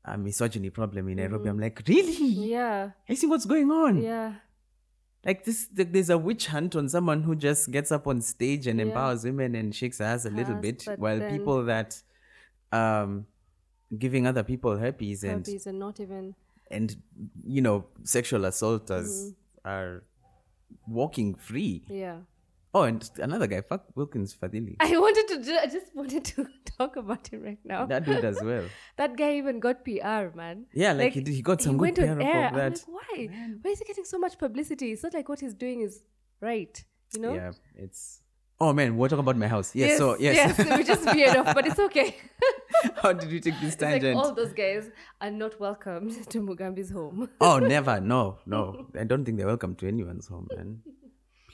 [0.04, 1.48] a misogyny problem in Nairobi.
[1.48, 2.26] I'm like, really?
[2.52, 2.90] Yeah.
[3.08, 4.02] I see what's going on.
[4.02, 4.34] Yeah.
[5.24, 8.66] Like this, th- there's a witch hunt on someone who just gets up on stage
[8.66, 8.86] and Yeah.
[8.86, 12.02] empowers women and shakes her ass a little bit, while then- people that
[12.72, 13.26] um
[13.98, 16.34] giving other people herpes and Herpes and not even.
[16.70, 16.96] and
[17.44, 19.68] you know sexual assaulters Mm-hmm.
[19.68, 20.02] are
[20.88, 21.84] walking free.
[21.88, 22.18] Yeah.
[22.76, 24.76] Oh, and another guy, fuck Wilkins Fadhili.
[24.80, 25.42] I wanted to.
[25.44, 26.46] Do, I just wanted to
[26.78, 27.86] talk about him right now.
[27.86, 28.64] That dude as well.
[28.96, 30.66] That guy even got PR, man.
[30.74, 32.48] Yeah, like, he, did- he got some he good went on air.
[32.48, 32.72] I'm that.
[32.72, 33.28] like, why?
[33.62, 34.90] Why is he getting so much publicity?
[34.92, 36.02] It's not like what he's doing is
[36.40, 36.84] right.
[37.14, 37.34] You know?
[37.34, 38.20] Yeah, it's.
[38.60, 39.74] Oh man, we're talking about my house.
[39.74, 40.36] Yes, so yes.
[40.58, 42.16] yes, we just veered off, but it's okay.
[42.96, 44.16] How did we take this It's like tangent?
[44.16, 47.28] all those guys are not welcome to Mugambi's home.
[47.40, 48.00] Oh, never.
[48.00, 48.86] No, no.
[48.98, 50.82] I don't think they're welcome to anyone's home, man.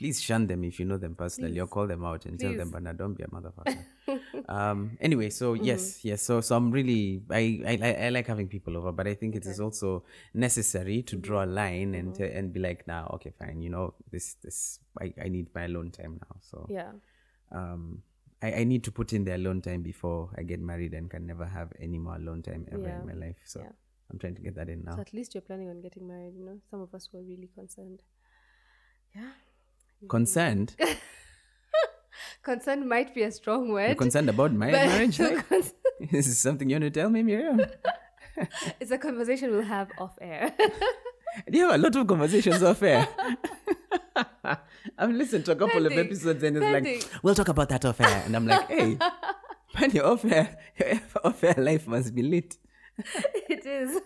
[0.01, 2.71] Please shun them if you know them personally or call them out and tell them,
[2.71, 3.77] but now don't be a motherfucker.
[4.49, 5.63] um, anyway, so Mm-hmm.
[5.71, 6.21] yes, yes.
[6.23, 9.45] So, so I'm really, I, I, I- like having people over, but I think it
[9.45, 12.23] is also necessary to draw a line and, Mm-hmm.
[12.23, 13.61] t- and be like, nah, okay, fine.
[13.61, 16.35] You know, this, this, I, I need my alone time now.
[16.41, 16.91] So, Yeah.
[17.51, 18.01] um,
[18.41, 21.27] I, I need to put in the alone time before I get married and can
[21.27, 22.99] never have any more alone time ever Yeah.
[23.01, 23.37] in my life.
[23.45, 23.69] So Yeah.
[24.11, 24.95] I'm trying to get that in now.
[24.95, 26.57] So at least you're planning on getting married, you know?
[26.71, 28.01] Some of us were really concerned.
[29.15, 29.29] Yeah.
[30.09, 30.75] Concerned?
[32.43, 33.87] Concerned might be a strong word.
[33.89, 35.47] You're concerned about my marriage life?
[35.47, 35.61] con-
[36.11, 37.61] This is something you want to tell me, Miriam?
[38.79, 40.51] it's a conversation we'll have off air.
[41.51, 43.07] You have a lot of conversations off air.
[44.97, 46.99] I've listened to a couple of episodes and it's Pending.
[46.99, 48.23] like, we'll talk about that off air.
[48.25, 48.97] And I'm like, hey,
[49.79, 52.57] man, your off air, your off air life must be lit.
[53.47, 54.01] it is.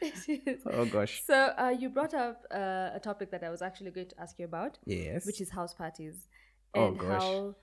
[0.72, 1.22] Oh, gosh.
[1.26, 4.38] So uh, you brought up uh, a topic that I was actually going to ask
[4.38, 5.26] you about, Yes.
[5.26, 6.28] which is house parties,
[6.74, 7.08] Oh, and gosh.
[7.22, 7.54] how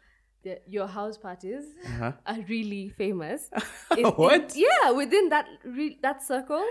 [0.45, 2.11] the, your house parties Uh-huh.
[2.31, 3.49] are really famous.
[4.15, 4.53] What?
[4.55, 5.45] yeah, within that
[5.77, 6.63] re- that circle,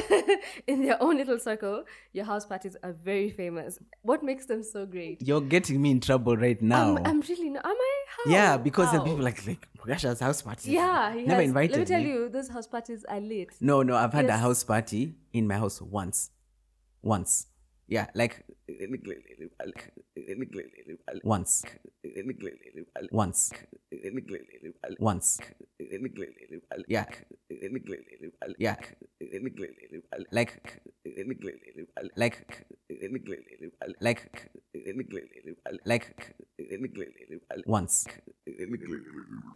[0.66, 3.78] in their own little circle, your house parties are very famous.
[4.02, 5.22] What makes them so great?
[5.22, 6.96] You're getting me in trouble right now.
[6.96, 7.64] I'm, I'm really not.
[7.64, 7.94] Am I?
[8.16, 8.30] How?
[8.32, 9.02] yeah, because How?
[9.04, 10.72] people like, like, Gasha's house party.
[10.72, 12.08] Yeah, he Never has, invited Let me tell me.
[12.10, 13.50] you, those house parties are lit.
[13.60, 16.30] No, no, I've had a house party in my house once.
[17.02, 17.46] Once.
[17.88, 18.44] Yeah, like
[21.24, 21.64] once.
[23.10, 23.50] Once.
[24.98, 25.38] Once.
[26.88, 27.04] Yeah.
[28.58, 28.76] Yeah.
[30.30, 30.80] Like
[32.16, 32.66] like
[33.70, 34.60] like
[35.84, 36.34] like
[37.66, 38.06] once.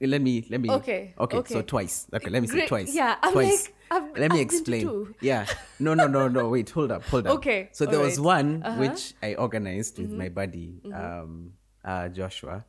[0.01, 2.07] Let me let me Okay, Okay, so twice.
[2.12, 2.94] Okay, let me say twice.
[2.94, 3.66] Yeah, I'm twice.
[3.66, 5.14] like, I've- let me I've explain.
[5.20, 5.46] Yeah.
[5.79, 6.48] No, no, no, no.
[6.48, 7.35] Wait, hold up, hold up.
[7.37, 8.79] Okay, So there was one Uh-huh.
[8.81, 10.18] which I organized with Mm-hmm.
[10.18, 11.53] my buddy, um,
[11.85, 12.64] uh, Joshua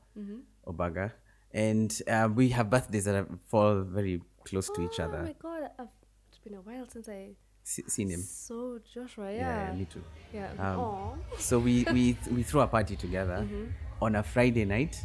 [0.68, 1.12] Obaga,
[1.54, 5.20] and uh, we have birthdays that fall very close to each other.
[5.20, 5.88] Oh my god, I've,
[6.30, 8.22] it's been a while since I Se- seen him.
[8.22, 9.32] So Joshua.
[9.32, 10.04] Yeah, Yeah, yeah, me too.
[10.34, 10.50] yeah.
[10.58, 13.66] Um, So we we we threw a party together Mm-hmm.
[14.02, 14.98] on a Friday night,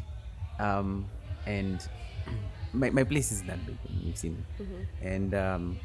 [0.58, 1.04] um,
[1.46, 1.76] and
[2.72, 3.76] my my place isn't that big.
[4.02, 4.82] You've seen it, Mm-hmm.
[5.06, 5.76] and um,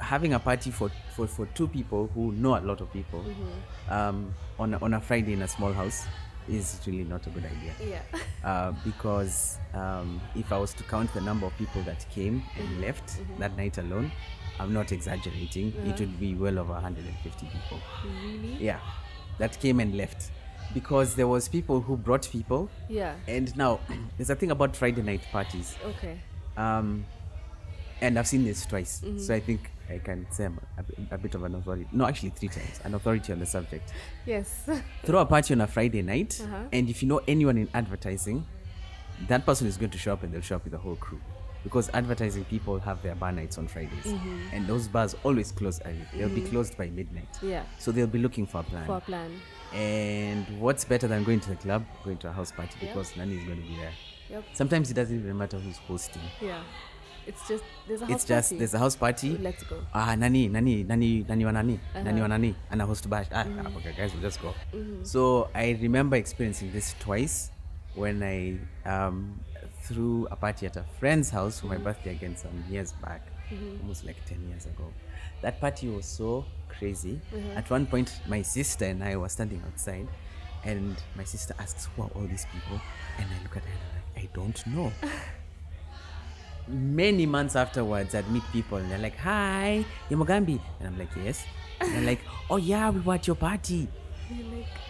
[0.00, 3.92] having a party for, for for two people who know a lot of people Mm-hmm.
[3.92, 6.04] um, on a, on a Friday in a small house
[6.48, 7.72] is really not a good idea.
[7.80, 8.02] Yeah.
[8.44, 12.68] Uh, because um, if I was to count the number of people that came and
[12.68, 12.80] Mm-hmm.
[12.80, 14.10] left that night alone,
[14.58, 15.68] I'm not exaggerating.
[15.68, 15.94] It Uh-huh.
[16.00, 17.78] would be well over 150 people.
[18.04, 18.56] really?
[18.64, 18.80] Yeah,
[19.38, 20.32] that came and left
[20.74, 23.14] because there was people who brought people, Yeah.
[23.28, 23.78] and now
[24.16, 26.18] there's a thing about Friday night parties, Okay.
[26.56, 27.04] um,
[28.02, 29.18] and I've seen this twice, Mm-hmm.
[29.18, 31.86] so I think I can say I'm a, bit- a bit of an authority.
[31.92, 33.92] No, actually three times, an authority on the subject.
[34.26, 34.68] Yes.
[35.04, 36.64] Throw a party on a Friday night, Uh-huh.
[36.72, 38.44] and if you know anyone in advertising,
[39.28, 41.20] that person is going to show up and they'll show up with the whole crew.
[41.64, 44.38] because advertising people have their bar nights on Fridays, Mm-hmm.
[44.52, 46.04] and those bars always close early.
[46.16, 47.28] They'll be closed by midnight.
[47.40, 47.62] Yeah.
[47.78, 48.86] So they'll be looking for a plan.
[48.86, 49.30] For a plan.
[49.72, 51.84] And what's better than going to the club?
[52.04, 53.92] Going to a house party because Nani is going to be there.
[54.30, 54.44] Yep.
[54.54, 56.22] Sometimes it doesn't even matter who's hosting.
[56.40, 56.62] Yeah.
[57.26, 58.58] It's just there's a house it's just party.
[58.58, 59.38] there's a house party.
[59.38, 59.80] Let's go.
[59.94, 62.26] Ah, nani, nani, nani, nani wa nani, nani Uh-huh.
[62.28, 63.26] nani, and a host bash.
[63.32, 63.76] Ah, Mm-hmm.
[63.76, 64.54] okay, guys, we'll just go.
[65.04, 67.50] So I remember experiencing this twice
[67.94, 68.58] when I
[68.88, 69.38] um,
[69.82, 71.84] threw a party at a friend's house for my Mm-hmm.
[71.84, 73.26] birthday again some years back,
[73.82, 74.92] almost like 10 years ago.
[75.42, 77.20] That party was so crazy.
[77.32, 77.58] Uh-huh.
[77.58, 80.08] At one point, my sister and I were standing outside,
[80.64, 82.80] and my sister asks, Who are all these people?
[83.18, 84.92] And I look at her and I'm like, I don't know
[86.94, 90.60] many months afterwards, I'd meet people and they're like, Hi, Yamogambi.
[90.78, 91.44] And I'm like, Yes.
[91.80, 93.88] And they're like, Oh, yeah, we were at your party.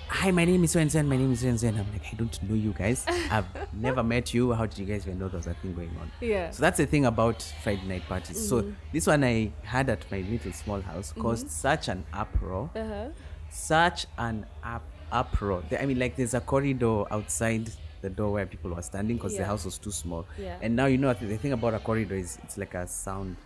[0.09, 1.69] Hi, my name is so and so, and my name is so and so.
[1.69, 3.05] And I'm like, I don't know you guys.
[3.31, 4.53] I've never met you.
[4.53, 6.11] How did you guys even know there was a thing going on?
[6.21, 6.51] Yeah.
[6.51, 8.47] So that's the thing about Friday night parties.
[8.49, 13.09] So this one I had at my little small house caused such an uproar Uh-huh.
[13.51, 15.63] such an up uproar.
[15.81, 17.71] I mean, like there's a corridor outside
[18.03, 20.27] the door where people were standing because the house was too small.
[20.39, 20.59] Yeah.
[20.61, 23.37] And now you know the thing about a corridor is it's like a sound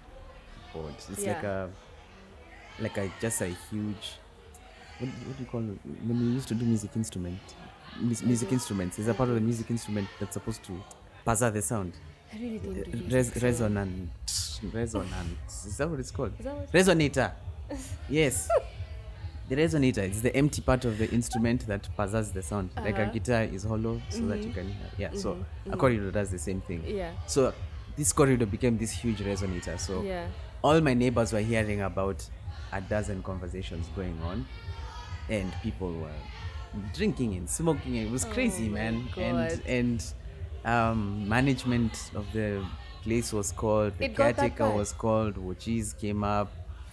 [0.73, 0.95] board.
[1.11, 1.71] It's like a
[2.81, 4.19] like a just a huge.
[4.99, 5.79] What, what do you call it?
[6.07, 7.39] when we used to do music instrument?
[8.01, 8.99] Mus- music instruments.
[8.99, 10.73] is a part of the music instrument that's supposed to
[11.25, 11.93] buzzer the sound.
[12.33, 14.11] I really didn't do Res- resonant.
[14.73, 15.39] Resonant.
[15.49, 16.33] Is that what it's called?
[16.39, 17.33] Is that what- Resonator.
[18.09, 18.49] yes.
[19.49, 22.71] The resonator is the empty part of the instrument that buzzers the sound.
[22.77, 23.13] Like a Uh-huh.
[23.13, 24.91] guitar is hollow so that you can hear.
[24.99, 25.11] yeah.
[25.15, 26.83] So a corridor does the same thing.
[26.87, 27.13] Yeah.
[27.27, 27.53] So
[27.97, 29.79] this corridor became this huge resonator.
[29.79, 30.27] So Yeah.
[30.63, 32.29] all my neighbors were hearing about
[32.73, 34.45] a dozen conversations going on
[35.29, 36.21] and people were
[36.93, 39.23] drinking and smoking and it was crazy Oh my man God.
[39.25, 40.05] and and
[40.65, 42.67] um, management of the
[43.05, 46.51] place was called the It got that caretaker was called Wuchis came up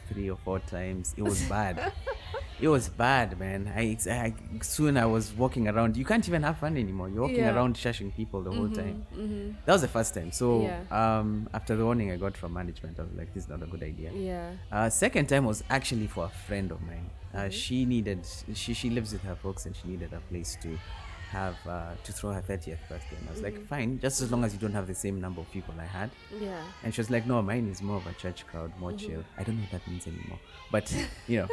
[0.08, 1.92] three or four times it was bad
[2.65, 3.86] it was bad man I,
[4.26, 7.49] I soon i was walking around you can't even have fun anymore you're walking Yeah.
[7.49, 8.97] Mm-hmm, around shushing people the whole time
[9.65, 10.82] that was the first time so Yeah.
[11.02, 13.69] um, after the warning i got from management i was like this is not a
[13.73, 14.52] good idea Yeah.
[14.76, 17.10] uh, second time was actually for a friend of mine.
[17.10, 17.49] Uh, Mm-hmm.
[17.63, 18.19] She needed,
[18.62, 20.69] she she lives with her folks and she needed a place to
[21.38, 23.17] have uh, to throw her thirtieth birthday.
[23.19, 23.58] And I was Mm-hmm.
[23.60, 25.89] like, fine, just as long as you don't have the same number of people I
[25.99, 26.10] had.
[26.47, 26.62] Yeah.
[26.84, 29.08] And she was like, no, mine is more of a church crowd, more Mm-hmm.
[29.08, 29.23] chill.
[29.39, 30.39] I don't know what that means anymore,
[30.76, 30.86] but
[31.32, 31.47] you know.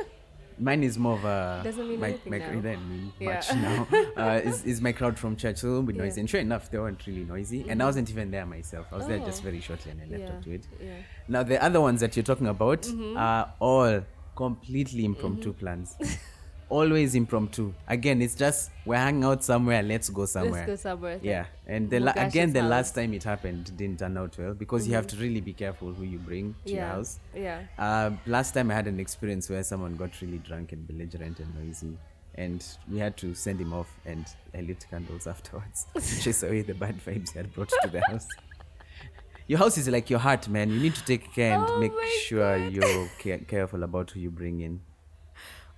[0.60, 2.44] Mine is more of a Doesn't mean my, anything my, now.
[2.50, 3.34] It doesn't mean Yeah.
[3.34, 3.88] much now.
[4.16, 6.02] Uh, is, is my crowd from church, so it won't be Yeah.
[6.02, 6.20] noisy.
[6.20, 7.64] And sure enough, they weren't really noisy.
[7.68, 8.86] And I wasn't even there myself.
[8.92, 9.44] I was there just Oh.
[9.44, 10.28] very shortly and I left Yeah.
[10.36, 10.66] up to it.
[10.82, 10.96] Yeah.
[11.28, 13.16] Now the other ones that you're talking about Mm-hmm.
[13.16, 14.02] are all
[14.36, 15.96] completely impromptu plans.
[16.70, 17.74] Always impromptu.
[17.88, 19.82] Again, it's just we're hanging out somewhere.
[19.82, 20.66] Let's go somewhere.
[20.68, 21.18] Let's go somewhere.
[21.20, 22.70] Yeah, and the la- again, the house.
[22.70, 25.92] last time it happened didn't turn out well because you have to really be careful
[25.92, 26.92] who you bring to your Yeah.
[26.92, 27.18] house.
[27.34, 27.62] Yeah.
[27.76, 31.52] Uh, last time I had an experience where someone got really drunk and belligerent and
[31.56, 31.98] noisy,
[32.36, 36.62] and we had to send him off, and I lit candles afterwards to chase away
[36.62, 38.28] the bad vibes he had brought to the house.
[39.48, 40.70] Your house is like your heart, man.
[40.70, 41.92] You need to take care and Oh make
[42.28, 44.80] sure you're ca- careful about who you bring in.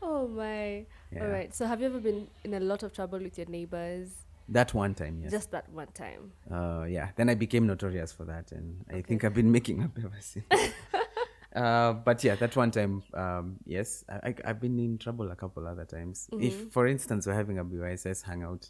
[0.02, 0.84] Oh my.
[1.12, 1.22] Yeah.
[1.24, 1.54] All right.
[1.54, 4.08] So have you ever been in a lot of trouble with your neighbors?
[4.48, 5.30] That one time, yes.
[5.30, 6.32] Just that one time.
[6.50, 7.10] uh, yeah.
[7.16, 10.44] Then I became notorious for that, and I think I've been making up ever since.
[11.56, 15.66] uh, but yeah, that one time, um, yes, I, I've been in trouble a couple
[15.66, 16.28] other times.
[16.32, 18.68] If, for instance, we're having a BYSS hangout,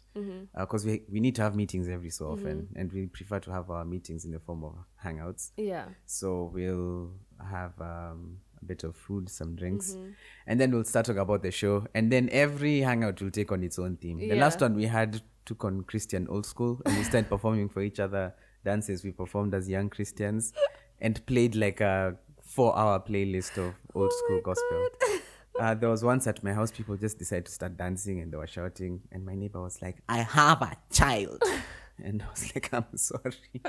[0.57, 3.69] because we we need to have meetings every so often, and we prefer to have
[3.71, 5.51] our meetings in the form of hangouts.
[5.57, 5.85] Yeah.
[6.05, 7.11] So we'll
[7.43, 10.11] have um, bit of food, some drinks, Mm-hmm.
[10.47, 11.85] and then we'll start talking about the show.
[11.93, 14.17] And then every hangout will take on its own theme.
[14.19, 17.81] The last one we had took on Christian old school, and we started performing for
[17.81, 18.33] each other
[18.65, 19.03] dances.
[19.03, 20.53] We performed as young Christians
[21.01, 24.87] and played like a four-hour playlist of old Oh school gospel.
[25.59, 28.37] Uh, there was once at my house, people just decided to start dancing and they
[28.37, 31.43] were shouting, and my neighbor was like, "I have a child,"
[32.03, 33.61] and I was like, "I'm sorry."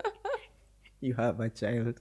[1.02, 2.00] you have a child.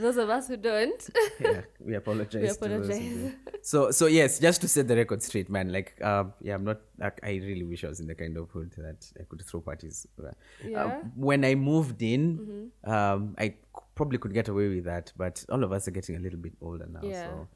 [0.00, 1.08] Those of us who don't.
[1.40, 2.42] yeah, we apologize.
[2.42, 3.32] We to those who apologize.
[3.62, 5.72] So, so yes, just to set the record straight, man.
[5.72, 6.80] Like, um, yeah, I'm not.
[6.98, 9.60] Like, I really wish I was in the kind of hood that I could throw
[9.60, 10.06] parties.
[10.18, 10.30] Uh,
[10.64, 10.84] Yeah.
[10.84, 11.08] Mm-hmm.
[11.22, 13.54] when I moved in, um, I
[13.94, 16.54] probably could get away with that, but all of us are getting a little bit
[16.60, 17.28] older now, Yeah.
[17.28, 17.48] so.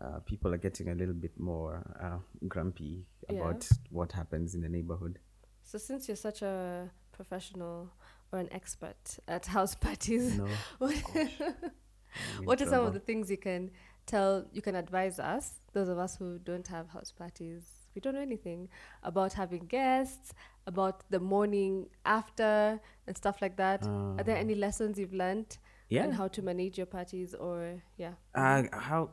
[0.00, 2.16] Uh, people are getting a little bit more uh,
[2.48, 3.40] grumpy Yeah.
[3.40, 5.18] about what happens in the neighborhood.
[5.62, 7.90] So since you're such a professional
[8.32, 10.46] or an expert at house parties, No,
[10.78, 10.94] what,
[12.44, 13.70] what are some of the things you can
[14.06, 17.64] tell, you can advise us, those of us who don't have house parties,
[17.94, 18.68] we don't know anything
[19.02, 20.32] about having guests,
[20.66, 23.84] about the morning after and stuff like that.
[23.84, 25.58] Are there any lessons you've learned?
[25.88, 26.04] Yeah.
[26.04, 28.12] And how to manage your parties or yeah.
[28.32, 29.10] Uh, how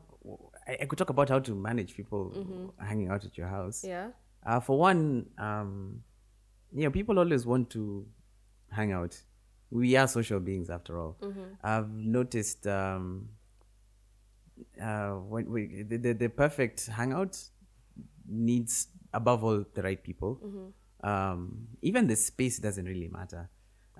[0.68, 3.82] I, I could talk about how to manage people hanging out at your house.
[3.82, 4.10] Yeah.
[4.46, 6.02] Uh, for one, um,
[6.72, 8.06] you know, people always want to
[8.70, 9.20] hang out.
[9.70, 11.16] We are social beings, after all.
[11.62, 13.28] I've noticed um,
[14.82, 17.38] uh, when we, the, the the perfect hangout
[18.28, 20.40] needs above all the right people.
[21.02, 23.48] Um, even the space doesn't really matter.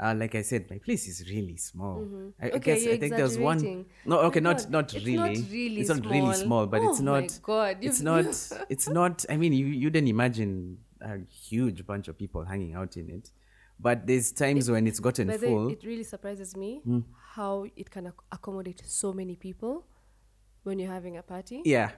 [0.00, 2.06] Uh, like I said, my place is really small.
[2.40, 3.84] I, I Okay, guess you're I think there's one.
[4.04, 5.16] No, okay, my not God, not it's really.
[5.38, 6.44] not really It's not really small.
[6.46, 7.40] small, but it's Oh my not.
[7.42, 8.24] God, it's not.
[8.68, 9.24] It's not.
[9.28, 13.30] I mean, you you didn't imagine a huge bunch of people hanging out in it,
[13.80, 15.68] but there's times when it's gotten full.
[15.68, 17.00] it really surprises me Hmm.
[17.34, 19.86] how it can ac- accommodate so many people
[20.64, 21.62] when you're having a party.
[21.64, 21.90] yeah,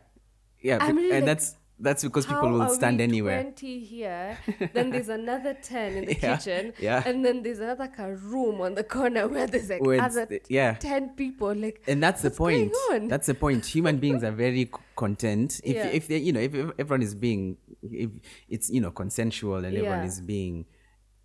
[0.63, 3.41] yeah, I'm really and like, that's that's because people will are stand we anywhere.
[3.43, 4.37] 20 here,
[4.75, 7.03] then there's another 10 in the Yeah, kitchen, yeah.
[7.07, 10.43] and then there's another ka room on the corner where there's like it's other the-
[10.51, 10.75] yeah.
[10.75, 11.55] 10 people.
[11.55, 12.71] Like, and that's the point
[13.09, 15.87] that's the point human beings are very content if Yeah.
[15.87, 18.11] if they you know if, if everyone is being if
[18.51, 20.67] it's you know consensual and everyone is being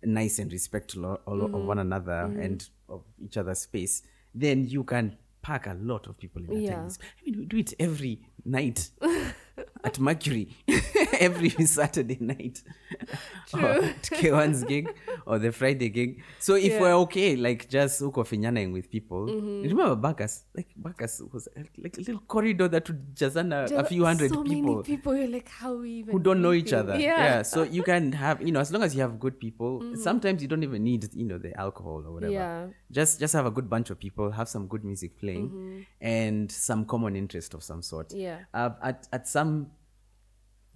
[0.06, 2.44] nice and respectful of, of of one another mm.
[2.44, 4.02] and of each other's space
[4.34, 6.88] then you can pack a lot of people in a Yeah.
[6.88, 7.06] space.
[7.20, 8.90] i mean we do it every night
[9.84, 10.48] at mercury
[11.20, 12.62] every saturday night
[13.54, 14.92] or at k1's gig
[15.26, 16.70] or the friday gig so if Yeah.
[16.72, 16.82] Mm-hmm.
[16.82, 21.96] we're okay like just uko finyanaing with people you remember Bacchus like Bacchus was like
[21.96, 25.28] a little corridor that would jazana a just few hundred so people many people, you're
[25.36, 26.96] like, how even who don't know each other.
[26.98, 27.42] Yeah.
[27.42, 30.48] So you can have, you know, as long as you have good people, sometimes you
[30.48, 32.32] don't even need, you know, the alcohol or whatever.
[32.32, 32.66] Yeah.
[32.90, 36.84] Just just have a good bunch of people, have some good music playing, and some
[36.84, 38.12] common interest of some sort.
[38.12, 38.38] Yeah.
[38.54, 39.45] Uh, at at some,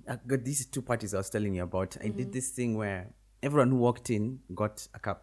[0.08, 3.00] uh, good- these two parties I was telling you about, I did this thing where
[3.42, 5.20] everyone who walked in got a cup,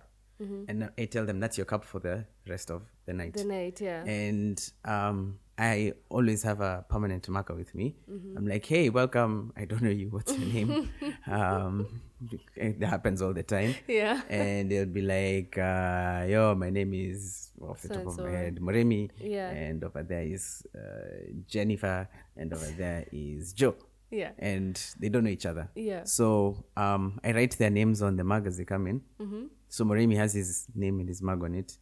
[0.70, 2.16] and I tell them that's your cup for the
[2.48, 3.34] rest of the night.
[3.34, 4.04] The night, yeah.
[4.06, 7.96] and um, I always have a permanent marker with me.
[8.10, 8.38] Mm-hmm.
[8.38, 9.54] I'm like, hey, welcome.
[9.58, 10.10] I don't know you.
[10.10, 10.90] What's your name?
[11.26, 11.88] um,
[12.56, 13.74] it happens all the time.
[13.88, 14.22] Yeah.
[14.30, 18.24] And they'll be like, uh, yo, my name is off the top of So-and-so.
[18.26, 19.10] my head, Moremi.
[19.20, 19.50] Yeah.
[19.50, 22.08] And over there is uh, Jennifer.
[22.36, 23.76] And over there is Joe.
[24.12, 24.32] Yeah.
[24.38, 25.70] And they don't know each other.
[25.76, 26.04] Yeah.
[26.04, 29.02] So um, I write their names on the mug as they come in.
[29.20, 29.46] Mm-hmm.
[29.70, 31.78] So Moremi has his name and his mug on it.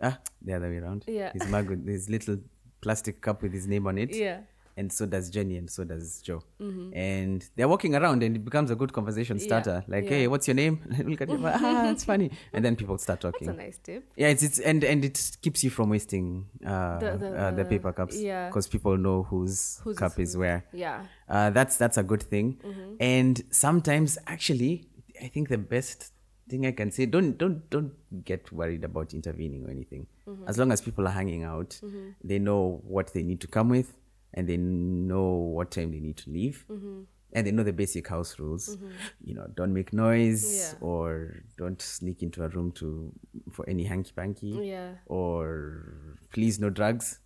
[0.00, 1.04] Ah, the other way around.
[1.08, 1.32] Yeah.
[1.32, 2.38] His mug his little
[2.80, 4.14] plastic cup with his name on it.
[4.14, 4.40] Yeah.
[4.78, 6.42] And so does Jenny and so does Joe.
[6.60, 9.82] And they're walking around and it becomes a good conversation starter.
[9.88, 10.10] Like, yeah.
[10.10, 10.82] hey, what's your name?
[11.02, 11.40] Look at you.
[11.42, 12.30] Ah, it's funny.
[12.52, 13.48] And then people start talking.
[13.48, 14.04] It's a nice tip.
[14.16, 17.64] Yeah, it's, it's and and it keeps you from wasting uh, The- the, uh, the
[17.64, 18.48] paper cups yeah.
[18.48, 20.66] because people know whose Whose cup is is where.
[20.74, 21.04] Yeah.
[21.26, 22.58] Uh, that's that's a good thing.
[23.00, 24.88] And sometimes, actually,
[25.22, 26.12] I think the best
[26.48, 27.92] thing I can say don't don't don't
[28.24, 30.06] get worried about intervening or anything.
[30.28, 30.48] Mm-hmm.
[30.48, 32.10] As long as people are hanging out, mm-hmm.
[32.22, 33.96] they know what they need to come with,
[34.34, 36.64] and they know what time they need to leave.
[36.70, 37.02] Mm-hmm.
[37.32, 38.78] And they know the basic house rules.
[39.22, 40.78] You know, don't make noise Yeah.
[40.80, 43.12] or don't sneak into a room to
[43.50, 44.92] for any hanky panky Yeah.
[45.06, 47.18] or please no drugs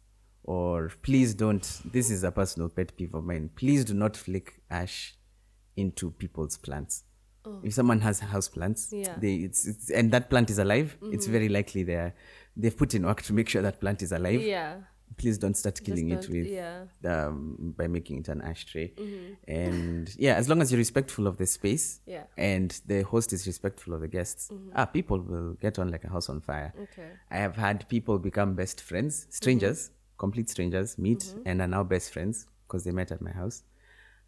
[0.43, 4.63] or please don't this is a personal pet peeve of mine please do not flick
[4.71, 5.15] ash
[5.77, 7.05] into people's plants
[7.65, 8.97] if someone has house plants Oh.
[8.97, 9.05] Yeah.
[9.09, 9.21] Mm-hmm.
[9.21, 12.15] they it's, it's and that plant is alive it's very likely they're
[12.57, 14.77] they've put in work to make sure that plant is alive Yeah.
[15.17, 16.85] please don't start killing it don't- with yeah.
[17.05, 18.93] um, by making it an ashtray
[19.49, 22.25] and yeah as long as you're respectful of the space Yeah.
[22.37, 26.09] and the host is respectful of the guests ah people will get on like a
[26.11, 27.09] house on fire Okay.
[27.31, 32.13] i have had people become best friends strangers complete strangers meet and are now best
[32.13, 33.63] friends because they met at my house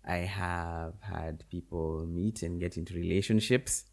[0.05, 3.85] i have had people meet and get into relationships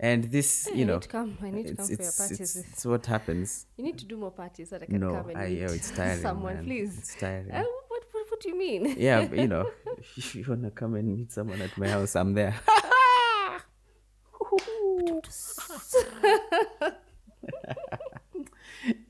[0.00, 1.38] and this you I know need to come.
[1.42, 2.56] I need to it's, come for your parties.
[2.56, 5.10] it's, it's what happens You need to do more parties so that I can no
[5.12, 6.64] come and I, meet oh, it's tiring someone, man.
[6.64, 6.98] please.
[6.98, 8.94] it's tiring Uh, what, what, what do you mean?
[8.96, 9.68] yeah, but, you know,
[10.16, 12.54] if you wanna come and meet someone at my house, I'm there.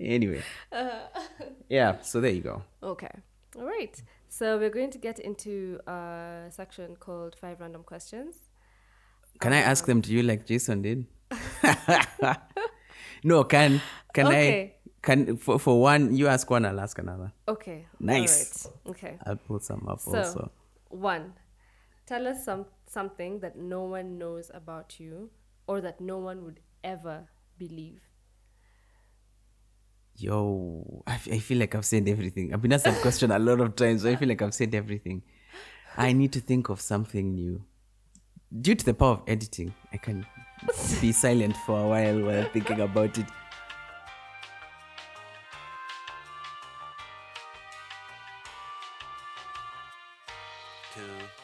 [0.01, 0.43] anyway,
[1.69, 2.01] yeah.
[2.03, 2.63] So there you go.
[2.83, 3.11] Okay.
[3.57, 4.01] All right.
[4.39, 8.37] So we're going to get into a section called five random questions.
[9.41, 11.07] Can I ask um, them to you like Jason did?
[13.25, 13.81] no, can
[14.15, 14.63] can Okay.
[14.63, 14.75] I?
[15.03, 17.33] Can for for one, you ask one, I'll ask another.
[17.49, 17.87] Okay.
[17.99, 18.67] Nice.
[18.67, 18.91] All right.
[18.91, 19.19] Okay.
[19.27, 20.51] I'll pull some up So, also.
[20.91, 21.33] one,
[22.07, 25.31] tell us some something that no one knows about you,
[25.67, 27.27] or that no one would ever
[27.59, 28.08] believe.
[30.21, 32.53] Yo, I, f- I feel like I've said everything.
[32.53, 34.03] I've been asked that question a lot of times.
[34.03, 35.23] So I feel like I've said everything.
[35.97, 37.63] I need to think of something new.
[38.61, 40.27] Due to the power of editing, I can
[41.01, 43.27] be silent for a while while thinking about it.
[50.95, 51.01] Two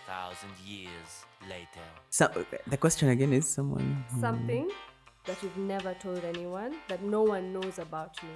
[0.07, 1.87] thousand years later.
[2.11, 2.29] So
[2.67, 4.05] the question again is someone.
[4.21, 4.69] Something
[5.27, 8.29] that you've never told anyone that no one knows about you.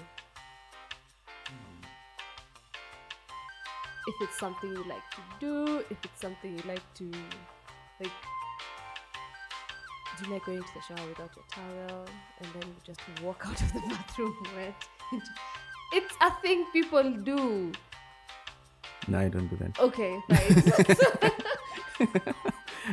[4.09, 7.05] If it's something you like to do, if it's something you like to,
[8.01, 8.11] like,
[10.17, 12.07] do you like going to the shower without your towel
[12.41, 14.89] and then you just walk out of the bathroom wet?
[15.93, 17.71] it's a thing people do.
[19.09, 19.79] No, I don't do that.
[19.79, 21.33] Okay, right.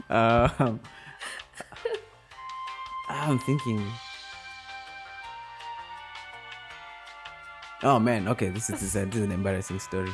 [0.10, 0.82] Um,
[3.08, 3.90] I'm thinking.
[7.84, 10.12] Oh man, okay, this is, this is, a, this is an embarrassing story.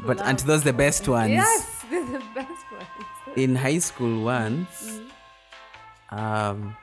[0.00, 1.30] But aren't those the best ones?
[1.30, 3.36] yes, they're the best ones.
[3.36, 5.00] In high school once,
[6.10, 6.76] um,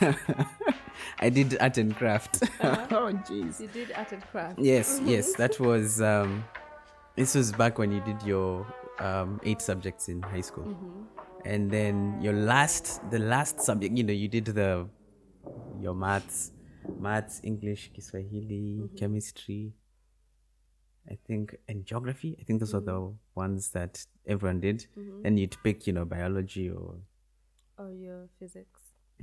[1.20, 2.42] I did art and craft.
[2.60, 3.60] oh jeez.
[3.60, 4.58] You did art and craft.
[4.58, 6.00] Yes, yes, that was.
[6.00, 6.44] Um,
[7.16, 8.66] this was back when you did your
[9.00, 10.76] um, eight subjects in high school,
[11.44, 14.88] and then your last, the last subject, you know, you did the
[15.80, 16.52] your maths,
[16.98, 19.72] maths, English, Kiswahili, chemistry.
[21.10, 22.36] I think and geography.
[22.40, 23.14] I think those were the mm.
[23.34, 24.86] ones that everyone did.
[24.98, 25.26] Mm-hmm.
[25.26, 26.96] And you'd pick, you know, biology or
[27.78, 28.80] Or your physics.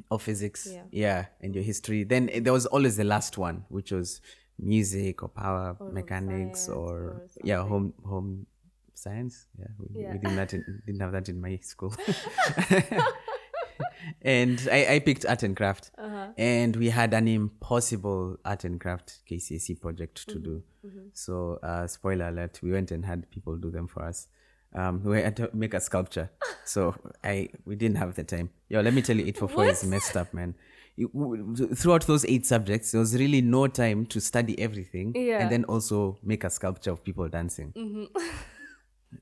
[0.09, 0.67] or physics.
[0.71, 0.83] Yeah.
[0.91, 2.03] Yeah, and your history.
[2.03, 4.21] Then there was always the last one, which was
[4.57, 8.47] music or power Or mechanics or, or yeah, home home
[8.93, 9.47] science.
[9.59, 10.11] Yeah, we, Yeah.
[10.13, 11.93] we didn't that in, didn't have that in my school.
[14.21, 16.27] and I, I picked art and craft, Uh-huh.
[16.37, 20.63] and we had an impossible art and craft KCSE project to do.
[20.85, 20.99] Mm-hmm.
[21.13, 24.27] So, uh, spoiler alert: we went and had people do them for us.
[24.73, 26.29] Um, we had to make a sculpture,
[26.65, 28.49] so I we didn't have the time.
[28.69, 30.55] Yo, let me tell you, eight for four is messed up, man.
[31.75, 35.39] Throughout those eight subjects, there was really no time to study everything, Yeah.
[35.41, 37.73] and then also make a sculpture of people dancing.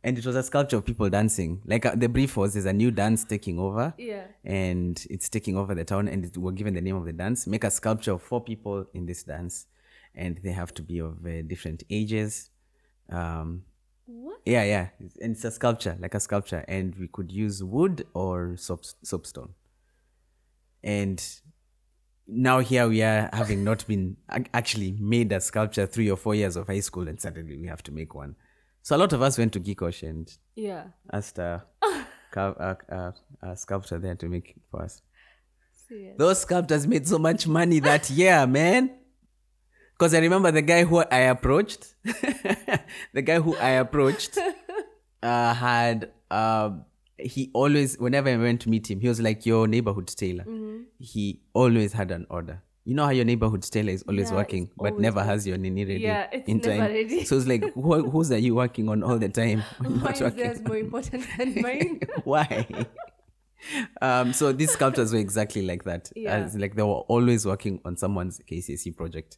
[0.03, 1.61] and it was a sculpture of people dancing.
[1.65, 4.25] Like uh, the brief was, there's a new dance taking over, Yeah.
[4.43, 7.47] and it's taking over the town, and it, we're given the name of the dance.
[7.47, 9.67] Make a sculpture of four people in this dance,
[10.15, 12.49] and they have to be of uh, different ages.
[13.09, 13.63] Um,
[14.05, 14.39] What?
[14.45, 14.87] yeah, yeah,
[15.21, 19.53] and it's a sculpture, like a sculpture, and we could use wood or soap soapstone.
[20.83, 21.23] And
[22.27, 24.17] now here we are, having not been
[24.53, 27.83] actually made a sculpture three or four years of high school, and suddenly we have
[27.83, 28.35] to make one.
[28.84, 30.88] So a lot of us went to Gikosh and Yeah.
[31.11, 31.63] asked a,
[32.36, 35.01] a, a, a sculptor there to make it for us.
[36.17, 38.91] Those sculptors made so much money that year, man.
[39.93, 41.93] Because I remember the guy who I approached,
[43.13, 44.38] the guy who I approached
[45.23, 46.86] uh, had, um,
[47.17, 50.45] he always, whenever I went to meet him, he was like your neighborhood tailor.
[50.99, 52.63] He always had an order.
[52.86, 55.29] You know how your neighborhood tailor is always Yeah, working, but always never working.
[55.29, 56.91] has your nini ready Yeah, it's in never time.
[56.91, 57.23] ready.
[57.23, 59.63] So it's like, who, whose are you working on all the time?
[59.79, 62.01] Mine is more important than mine.
[62.25, 62.67] Why?
[64.01, 66.11] um, so these sculptors were exactly like that.
[66.15, 66.36] Yeah.
[66.36, 69.38] As like they were always working on someone's KCSE project.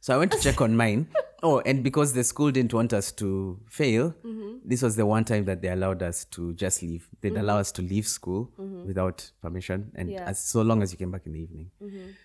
[0.00, 1.08] So I went to check on mine.
[1.42, 4.56] Oh, and because the school didn't want us to fail, Mm-hmm.
[4.64, 7.08] this was the one time that they allowed us to just leave.
[7.20, 8.50] They'd allow us to leave school
[8.86, 10.18] without permission, and Mm-hmm.
[10.18, 10.28] Yeah.
[10.30, 11.70] as so long as you came back in the evening.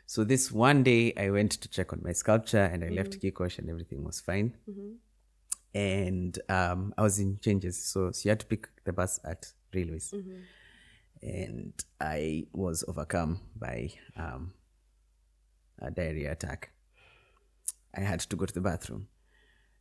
[0.05, 3.59] So this one day, I went to check on my sculpture, and I left Gikosh,
[3.59, 4.53] and everything was fine.
[5.73, 9.51] And um, I was in changes, so, so you had to pick the bus at
[9.73, 10.13] railways
[11.23, 14.53] and I was overcome by um,
[15.79, 16.71] a diarrhea attack.
[17.95, 19.07] I had to go to the bathroom.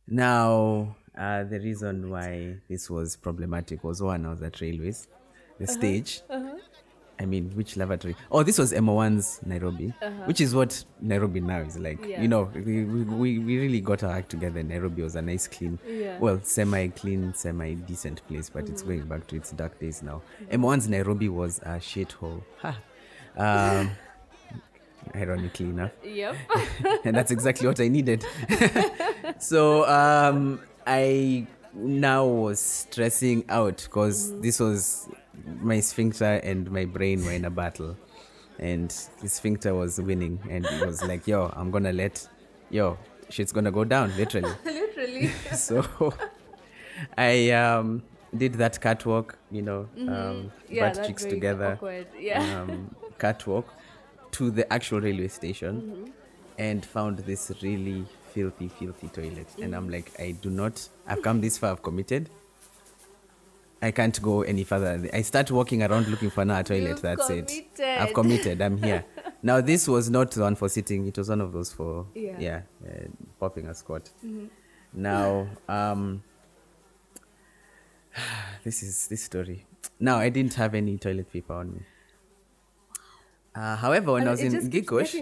[0.07, 5.07] Now, uh, the reason why this was problematic was one, I was at railways,
[5.57, 5.73] the uh-huh.
[5.73, 6.21] stage.
[6.29, 6.57] Uh-huh.
[7.19, 8.15] I mean, which lavatory?
[8.31, 10.23] Oh, this was Moi's Nairobi, uh-huh.
[10.25, 12.03] which is what Nairobi now is like.
[12.03, 12.19] Yeah.
[12.19, 14.63] You know, we, we, we really got our act together.
[14.63, 16.17] Nairobi was a nice, clean, Yeah.
[16.17, 18.91] well, semi clean, semi decent place, but it's mm-hmm.
[18.91, 20.23] going back to its dark days now.
[20.43, 20.61] Mm-hmm.
[20.63, 22.41] Moi's Nairobi was a shithole.
[22.61, 22.79] Ha.
[23.37, 23.91] Um,
[25.15, 26.35] ironically enough Yep.
[27.05, 28.25] and that's exactly what I needed.
[29.39, 35.07] so um, I now was stressing out because this was
[35.61, 37.97] my sphincter and my brain were in a battle,
[38.59, 38.89] and
[39.21, 42.27] the sphincter was winning, and it was like, "Yo, I'm gonna let,
[42.69, 42.97] yo,
[43.29, 45.29] shit's gonna go down, literally." Literally.
[45.55, 46.13] so
[47.17, 48.03] I um,
[48.37, 52.07] did that catwalk, you know, um, Yeah, butt cheeks together awkward.
[52.19, 52.61] Yeah.
[52.61, 53.67] um, catwalk
[54.31, 56.11] to the actual railway station Mm-hmm.
[56.57, 59.47] and found this really filthy, filthy toilet.
[59.61, 62.29] And I'm like, I do not, I've come this far, I've committed.
[63.81, 65.09] I can't go any further.
[65.11, 66.89] I start walking around looking for another toilet.
[66.89, 67.51] You've That's it.
[67.79, 68.61] I've committed.
[68.61, 69.03] I'm here.
[69.41, 71.07] now this was not the one for sitting.
[71.07, 72.35] It was one of those for Yeah.
[72.39, 73.07] yeah, uh,
[73.39, 74.11] popping a squat.
[74.93, 76.21] Now, um,
[78.63, 79.65] this is this story.
[79.99, 81.81] Now I didn't have any toilet paper on me.
[83.53, 85.13] Uh, however, when And I was in Gikosh,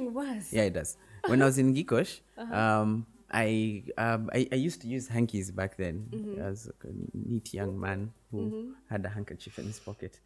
[0.51, 0.97] yeah, it does.
[1.27, 2.55] When I was in Gikosh, Uh-huh.
[2.55, 6.41] um, I, um, I I used to use hankies back then Mm-hmm.
[6.41, 10.19] as a neat young man who had a handkerchief in his pocket.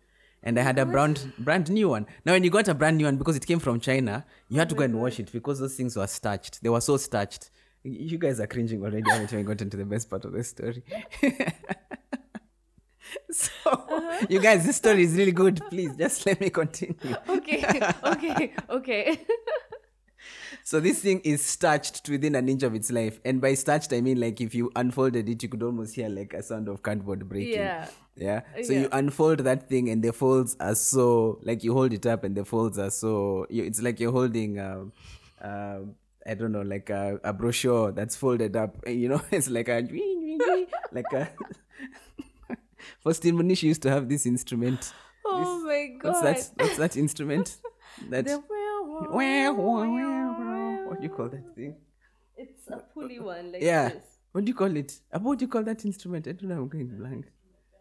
[0.46, 2.06] And I had a brand brand new one.
[2.26, 4.68] Now, when you got a brand new one because it came from China, you had
[4.70, 6.62] to go and wash it because those things were starched.
[6.62, 7.50] They were so starched.
[7.84, 9.10] You guys are cringing already.
[9.10, 10.84] I haven't even gotten to the best part of the story.
[13.32, 13.83] so.
[14.30, 15.62] You guys, this story is really good.
[15.70, 16.96] Please, just let me continue.
[17.30, 17.64] Okay,
[18.04, 19.20] okay, okay.
[20.66, 23.92] So this thing is starched to within an inch of its life, and by starched
[23.92, 26.82] I mean like if you unfolded it, you could almost hear like a sound of
[26.82, 27.56] cardboard breaking.
[27.60, 27.88] Yeah.
[28.16, 28.42] Yeah.
[28.64, 28.80] So Yeah.
[28.82, 32.34] you unfold that thing, and the folds are so like you hold it up, and
[32.38, 33.46] the folds are so.
[33.50, 34.58] You, it's like you're holding.
[34.60, 34.94] Um,
[35.42, 35.96] um,
[36.26, 38.78] I don't know, like a, a brochure that's folded up.
[38.88, 39.82] You know, it's like a
[40.94, 41.28] like a.
[43.00, 44.94] Faustin Munishi used to have this instrument.
[45.26, 46.10] Oh my god.
[46.10, 46.52] What's that?
[46.64, 47.58] What's that instrument?
[48.10, 48.26] That.
[50.88, 51.76] What do you call that thing?
[52.36, 53.90] It's a pulley one, like Yeah.
[53.90, 54.04] this.
[54.32, 55.00] What do you call it?
[55.22, 56.28] What do you call that instrument?
[56.28, 56.62] I don't know.
[56.64, 57.28] I'm going blank.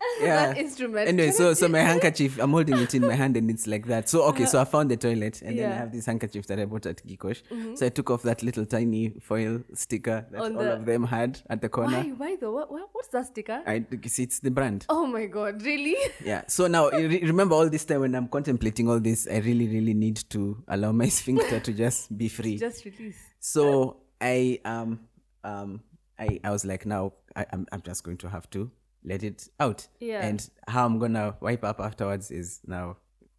[0.21, 1.09] That instrument.
[1.09, 4.09] Anyway, so so my handkerchief, I'm holding it in my hand and it's like that.
[4.09, 5.79] So okay, so I found the toilet and then I Mm-hmm.
[5.81, 7.43] have this handkerchief that I bought at Gikosh.
[7.79, 11.05] So I took off that little tiny foil sticker that On all the- of them
[11.05, 11.99] had at the corner.
[12.03, 12.11] Why?
[12.11, 12.53] Why though?
[12.53, 12.89] What, what?
[12.93, 13.63] What's that sticker?
[13.67, 14.87] I see it's the brand.
[14.89, 15.63] oh my god!
[15.63, 15.97] Really?
[16.25, 16.43] Yeah.
[16.47, 20.17] So now remember all this time when I'm contemplating all this, I really, really need
[20.31, 22.59] to allow my sphincter to just be free.
[22.59, 23.19] Just release.
[23.41, 25.01] So I um
[25.43, 25.81] um
[26.19, 28.71] I I was like now I, I'm I'm just going to have to
[29.05, 29.87] let it out.
[30.01, 30.25] Yeah.
[30.27, 32.97] And how I'm gonna wipe up afterwards is now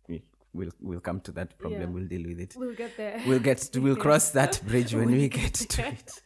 [0.07, 1.81] we- we'll we'll come to that problem.
[1.81, 1.87] Yeah.
[1.87, 2.55] We'll deal with it.
[2.57, 3.21] We'll get there.
[3.25, 6.21] We'll get to, we'll cross that bridge when we get to it.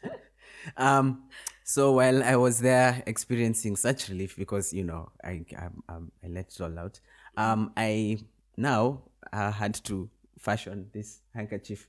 [0.76, 1.24] Um
[1.64, 5.46] so while I was there experiencing such relief because you know I
[5.90, 7.00] um, I let it all out,
[7.36, 8.20] um I
[8.58, 10.10] now uh, had to
[10.40, 11.88] fashion this handkerchief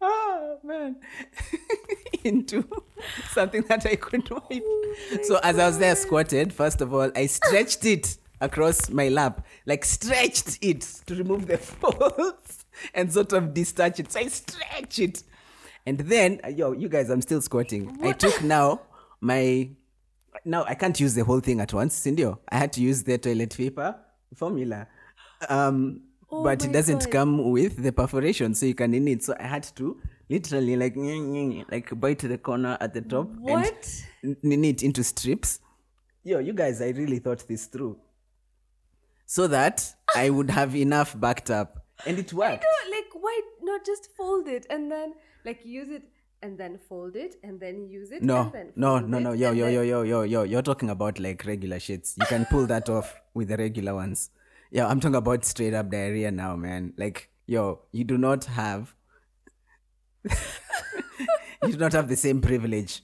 [0.00, 0.96] oh man
[2.24, 2.66] into
[3.30, 4.64] something that I could wipe.
[5.22, 9.46] so as I was there squatted, first of all, I stretched it across my lap,
[9.66, 12.64] like stretched it to remove the folds
[12.94, 14.12] and sort of detach it.
[14.12, 15.22] So I stretch it.
[15.86, 17.98] And then, uh, yo, you guys, I'm still squatting.
[18.02, 18.80] I took now
[19.20, 19.70] my
[20.44, 22.26] now I can't use the whole thing at once, Cindy.
[22.26, 23.96] I had to use the toilet paper
[24.34, 24.88] formula.
[25.48, 27.10] Um but it doesn't God.
[27.12, 29.22] come with the perforation, so you can in it.
[29.22, 30.94] So I had to literally like
[31.70, 34.04] like bite the corner at the top What?
[34.22, 35.60] and knit it into strips.
[36.22, 37.98] Yo, you guys, I really thought this through.
[39.26, 40.20] So that ah!
[40.20, 41.86] I would have enough backed up.
[42.06, 42.64] And it worked.
[42.64, 45.14] No, like why not just fold it and then
[45.44, 46.02] like use it
[46.42, 49.82] and then fold it and then use it No, no, no, no, yo, yo, yo,
[49.82, 50.42] yo, yo, yo.
[50.42, 52.14] You're talking about like regular shits.
[52.18, 54.30] You can pull that off with the regular ones.
[54.70, 56.92] Yeah, I'm talking about straight up diarrhea now, man.
[56.98, 58.94] Like, yo, you do not have,
[61.62, 63.02] you do not have the same privilege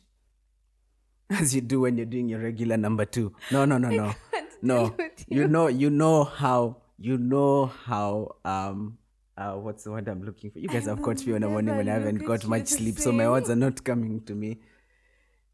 [1.30, 3.32] as you do when you're doing your regular number two.
[3.50, 4.14] No, no, no, no,
[4.62, 4.94] no.
[4.96, 8.36] with You know, you know how, you know how.
[8.44, 8.98] Um,
[9.36, 10.58] uh, what's the word I'm looking for?
[10.58, 12.98] You guys have caught me in the morning when I haven't got much you sleep,
[12.98, 14.58] so my words are not coming to me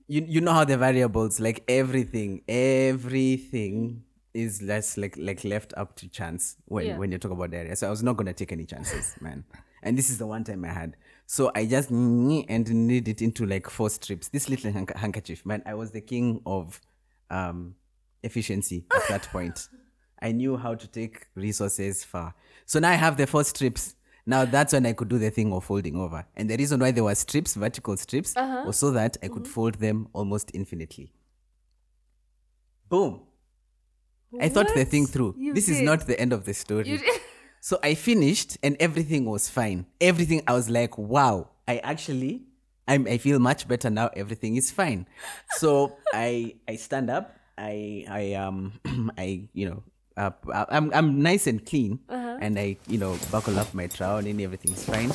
[0.09, 4.03] you you know how the variables like everything everything
[4.35, 6.97] is less like like left up to chance when Yeah.
[6.99, 9.45] when you talk about area so i was not going to take any chances man
[9.83, 10.97] and this is the one time i had
[11.27, 15.63] so i just and knit it into like four strips this little hank- handkerchief man
[15.67, 16.81] i was the king of
[17.31, 17.75] um
[18.23, 19.69] efficiency at that point
[20.23, 23.97] i knew how to take resources far so now i have the four strips
[24.29, 26.27] now that's when I could do the thing of folding over.
[26.35, 29.77] And the reason why there were strips, vertical strips, was so that I could fold
[29.77, 31.13] them almost infinitely.
[32.89, 33.21] Boom.
[34.41, 35.37] I thought the thing through.
[35.39, 37.01] You this is not the end of the story.
[37.67, 39.87] So I finished and everything was fine.
[40.01, 42.43] Everything I was like, wow, I actually
[42.87, 44.09] I'm, I feel much better now.
[44.15, 45.09] Everything is fine.
[45.57, 47.35] So I I stand up.
[47.59, 48.79] I I um
[49.19, 49.83] I you know
[50.17, 50.31] uh,
[50.69, 54.85] I'm I'm nice and clean and I you know buckle up my trowel and everything's
[54.85, 55.11] fine.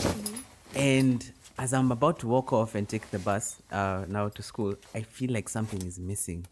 [0.75, 1.23] And
[1.57, 5.03] as I'm about to walk off and take the bus uh, now to school, I
[5.03, 6.45] feel like something is missing.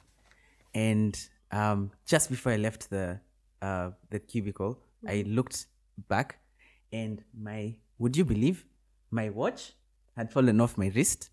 [0.74, 1.20] And
[1.52, 3.20] um, just before I left the
[3.62, 5.66] uh, the cubicle, I looked
[6.08, 6.39] back,
[6.93, 8.66] and my would you believe
[9.12, 9.74] my watch
[10.16, 11.30] had fallen off my wrist.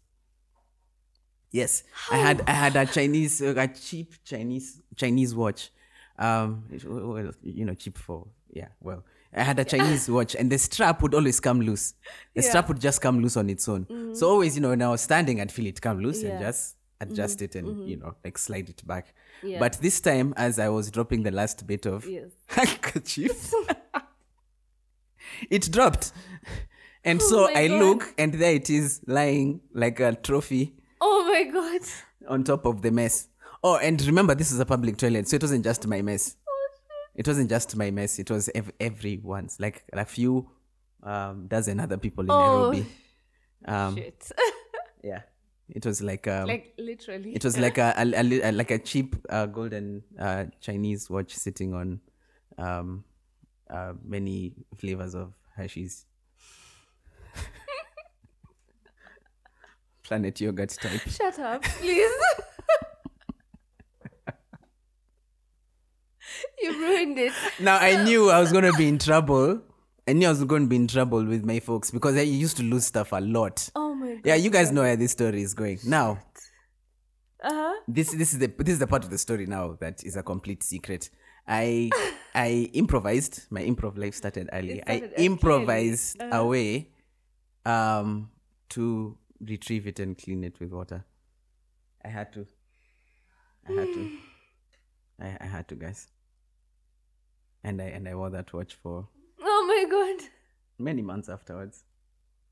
[1.52, 5.70] Yes, I had I had a Chinese uh, a cheap Chinese Chinese watch.
[6.18, 8.68] Um, well, you know, cheap for yeah.
[8.82, 11.94] Well, I had a Chinese watch, and the strap would always come loose.
[12.34, 13.86] The strap would just come loose on its own.
[14.14, 16.42] So always, you know, when I was standing, I'd feel it come loose and Mm-hmm.
[16.42, 16.48] Yeah.
[16.48, 19.14] just adjust it and you know like slide it back.
[19.42, 19.58] Yeah.
[19.60, 22.30] But this time, as I was dropping the last bit of Yes.
[22.46, 23.52] handkerchief,
[25.50, 26.12] it dropped.
[27.04, 27.78] And Oh so I God.
[27.80, 31.82] look, and there it is lying like a trophy Oh my god.
[32.28, 33.28] on top of the mess.
[33.62, 36.36] Oh, and remember, this is a public toilet, so it wasn't just my mess.
[37.14, 38.18] It wasn't just my mess.
[38.18, 39.58] It was ev- everyone's.
[39.58, 40.50] Like a few
[41.02, 42.86] um, dozen other people in Oh, Nairobi.
[43.64, 44.30] Um, Shit.
[45.02, 45.22] yeah,
[45.68, 47.34] it was like um, like literally.
[47.34, 51.34] it was like a, a, a a- like a cheap uh, golden uh, Chinese watch
[51.34, 52.00] sitting on
[52.58, 53.04] um,
[53.70, 56.04] uh, many flavors of Hershey's.
[60.04, 61.00] Planet yogurt type.
[61.08, 62.12] Shut up, please.
[66.62, 67.32] you ruined it.
[67.60, 69.60] Now I knew I was gonna be in trouble.
[70.08, 72.56] I knew I was going to be in trouble with my folks because I used
[72.58, 73.68] to lose stuff a lot.
[73.74, 74.20] Oh my god.
[74.24, 75.80] Yeah, you guys know where this story is going.
[75.84, 76.20] Now,
[77.42, 77.74] Uh huh.
[77.88, 80.22] this this is the this is the part of the story now that is a
[80.22, 81.10] complete secret.
[81.48, 81.90] I
[82.34, 83.46] I improvised.
[83.50, 84.80] My improv life started early.
[84.82, 86.38] Started I improvised Uh-huh.
[86.42, 86.88] a way
[87.64, 88.30] um
[88.70, 91.04] to retrieve it and clean it with water.
[92.04, 92.46] I had to.
[93.68, 94.10] I had to.
[95.20, 96.08] I, I had to, guys.
[97.64, 99.08] And I and I wore that watch for
[99.40, 100.28] Oh my god.
[100.78, 101.84] many months afterwards.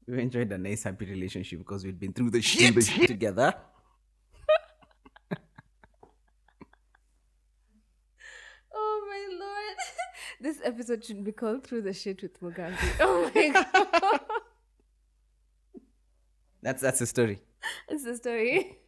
[0.07, 2.75] We enjoyed a nice, happy relationship because we'd been through the shit
[3.07, 3.55] together.
[8.73, 9.77] Oh my lord.
[10.41, 12.77] This episode should be called Through the Shit with Mugambi.
[13.01, 14.21] Oh my god.
[16.63, 17.41] That's that's the story.
[17.91, 18.79] It's the story.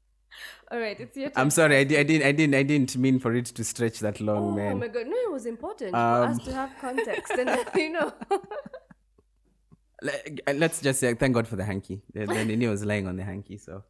[0.70, 1.42] All right, it's your turn.
[1.42, 4.00] I'm sorry, I, di- I didn't, I didn't, I didn't mean for it to stretch
[4.00, 4.78] that long, Oh man.
[4.78, 8.10] my god, no, it was important for Um, us to have context and you know.
[10.02, 12.00] Le- Let's just say thank God for the hanky.
[12.14, 13.84] Then then Nini was lying on the hanky, so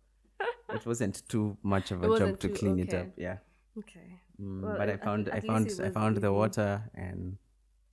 [0.75, 3.07] it wasn't too much of a job to too- clean it up.
[3.17, 3.37] Yeah,
[3.79, 4.21] okay.
[4.43, 7.37] Mm, Well, but I found, I found, I found the water, and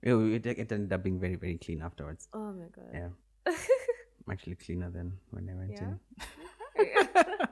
[0.02, 2.28] it, it, it ended up being very, very clean afterwards.
[2.34, 2.90] Oh my god.
[2.94, 3.10] Yeah,
[4.32, 5.94] actually cleaner than when I went Yeah?
[6.80, 7.08] in.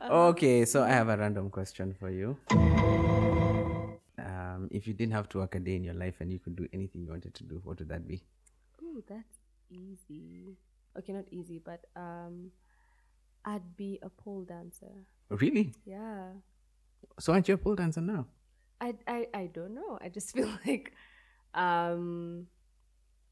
[0.00, 0.34] Uh-huh.
[0.34, 2.36] Okay, so I have a random question for you.
[4.18, 6.56] Um, if you didn't have to work a day in your life and you could
[6.56, 8.22] do anything you wanted to do, what would that be?
[8.82, 9.38] Oh, that's
[9.70, 10.56] easy.
[10.98, 12.50] Okay, not easy, but um,
[13.44, 15.06] I'd be a pole dancer.
[15.30, 15.72] Really?
[15.84, 16.32] Yeah.
[17.18, 18.26] So aren't you a pole dancer now?
[18.80, 19.98] I, I, I don't know.
[20.00, 20.92] I just feel like
[21.54, 22.46] um,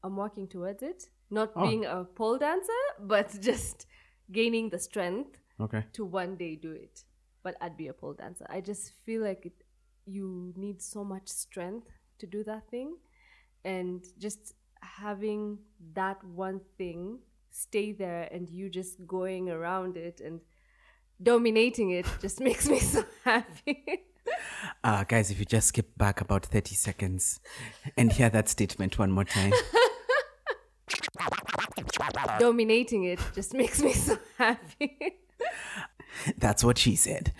[0.03, 1.09] I'm working towards it.
[1.29, 1.67] Not Oh.
[1.67, 3.85] being a pole dancer, but just
[4.31, 5.85] gaining the strength Okay.
[5.93, 7.03] to one day do it.
[7.43, 8.45] But I'd be a pole dancer.
[8.49, 9.63] I just feel like it,
[10.05, 11.87] you need so much strength
[12.19, 12.97] to do that thing.
[13.63, 15.59] And just having
[15.93, 17.19] that one thing
[17.51, 20.39] stay there and you just going around it and
[21.21, 23.83] dominating it just makes me so happy.
[24.83, 27.39] Uh, guys, if you just skip back about 30 seconds
[27.97, 29.51] and hear that statement one more time.
[32.39, 35.17] dominating it just makes me so happy.
[36.37, 37.33] That's what she said.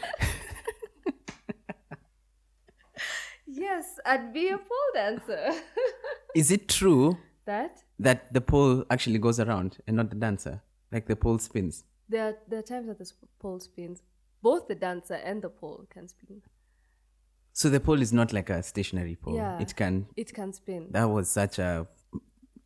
[3.47, 5.51] yes, I'd be a pole dancer.
[6.35, 10.61] Is it true that that the pole actually goes around and not the dancer?
[10.91, 11.83] Like the pole spins?
[12.11, 14.01] There are, there are times that the pole spins.
[14.41, 16.41] Both the dancer and the pole can spin.
[17.53, 19.35] So the pole is not like a stationary pole.
[19.35, 19.59] Yeah.
[19.59, 20.07] It can.
[20.15, 20.87] It can spin.
[20.91, 21.87] That was such a.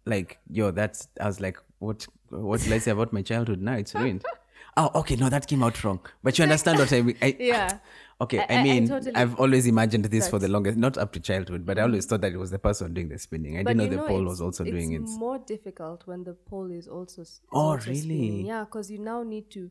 [0.05, 1.07] Like, yo, that's.
[1.19, 3.61] I was like, what What did I say about my childhood?
[3.61, 4.23] Now it's ruined.
[4.77, 5.15] oh, okay.
[5.15, 5.99] No, that came out wrong.
[6.23, 7.17] But you understand what I mean?
[7.21, 7.79] I, Yeah.
[8.21, 10.97] Okay, I- I, I- I mean, totally- I've always imagined this for the longest, not
[10.97, 13.57] up to childhood, but I always thought that it was the person doing the spinning.
[13.57, 15.01] I didn't know you the pole was also doing it.
[15.01, 17.23] It's more difficult when the pole is also.
[17.23, 18.21] is Oh, also spinning.
[18.37, 18.47] really?
[18.47, 19.69] Yeah, because you now need to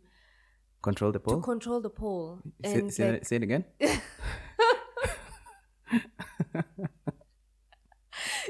[0.83, 1.37] Control the pole.
[1.37, 3.65] to control the pole say, and say, like, say it again.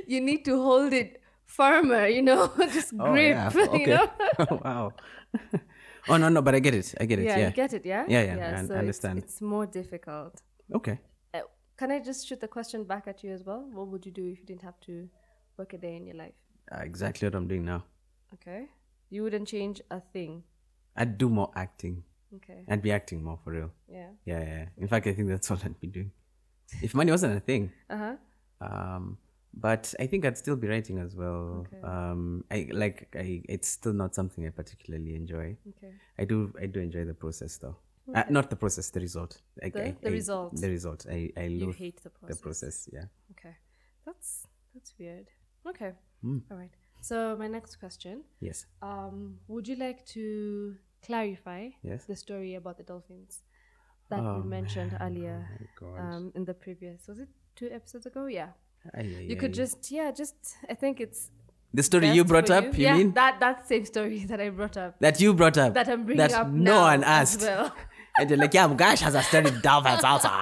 [0.06, 2.06] you need to hold it firmer.
[2.08, 3.10] You know, just grip.
[3.10, 3.50] Oh, yeah.
[3.52, 3.86] You Okay.
[3.86, 4.60] know.
[4.64, 4.92] wow.
[6.08, 6.94] Oh no, no, but I get it.
[7.00, 7.24] I get it.
[7.24, 7.46] yeah, Yeah.
[7.48, 7.84] you get it.
[7.86, 8.04] Yeah.
[8.08, 9.18] Yeah, yeah, I so it's- understand.
[9.18, 10.42] It's, more difficult.
[10.74, 10.98] okay.
[11.34, 11.40] Uh,
[11.76, 13.62] can I just shoot the question back at you as well?
[13.72, 15.08] What would you do if you didn't have to
[15.58, 16.34] work a day in your life?
[16.72, 17.84] Uh, exactly what I'm doing now.
[18.34, 18.66] Okay.
[19.10, 20.42] You wouldn't change a thing.
[20.96, 22.04] I'd do more acting.
[22.36, 22.64] Okay.
[22.68, 23.70] I'd be acting more for real.
[23.88, 24.08] Yeah.
[24.24, 24.46] Yeah, yeah.
[24.58, 24.66] yeah.
[24.78, 26.10] In fact, I think that's all I'd be doing.
[26.82, 28.16] If money wasn't a thing, Uh huh.
[28.60, 29.18] um,
[29.56, 31.66] but I think I'd still be writing as well.
[31.66, 31.80] Okay.
[31.82, 33.42] Um, I like I.
[33.48, 35.56] It's still not something I particularly enjoy.
[35.76, 35.92] Okay.
[36.18, 36.52] I do.
[36.60, 37.76] I do enjoy the process though.
[38.14, 39.40] Uh, not the process, the result.
[39.62, 40.56] Like, The- I, the I- result.
[40.56, 41.06] The result.
[41.10, 41.32] I.
[41.36, 42.36] I You love hate the process.
[42.36, 42.88] the process.
[42.92, 43.04] Yeah.
[43.32, 43.54] Okay.
[44.04, 45.28] That's that's weird.
[45.66, 45.92] Okay.
[46.20, 46.38] Hmm.
[46.50, 46.70] All right.
[47.00, 48.24] So my next question.
[48.40, 48.66] Yes.
[48.82, 52.04] Um, would you like to clarify Yes.
[52.06, 53.42] the story about the dolphins
[54.10, 55.02] that Oh, you mentioned man.
[55.02, 56.00] earlier Oh my God.
[56.14, 57.06] um, in the previous?
[57.08, 58.26] Was it two episodes ago?
[58.26, 58.50] Yeah.
[58.92, 59.54] Ay, ay, You could ay.
[59.54, 60.34] just yeah, just
[60.68, 61.30] I think it's
[61.72, 62.64] the story best you brought up.
[62.76, 65.74] You, yeah, mean that that same story that I brought up that you brought up
[65.74, 67.74] that I'm bringing that up no now one as asked, well.
[68.18, 70.28] and you're like, yeah, Mugash has a story dolphins also.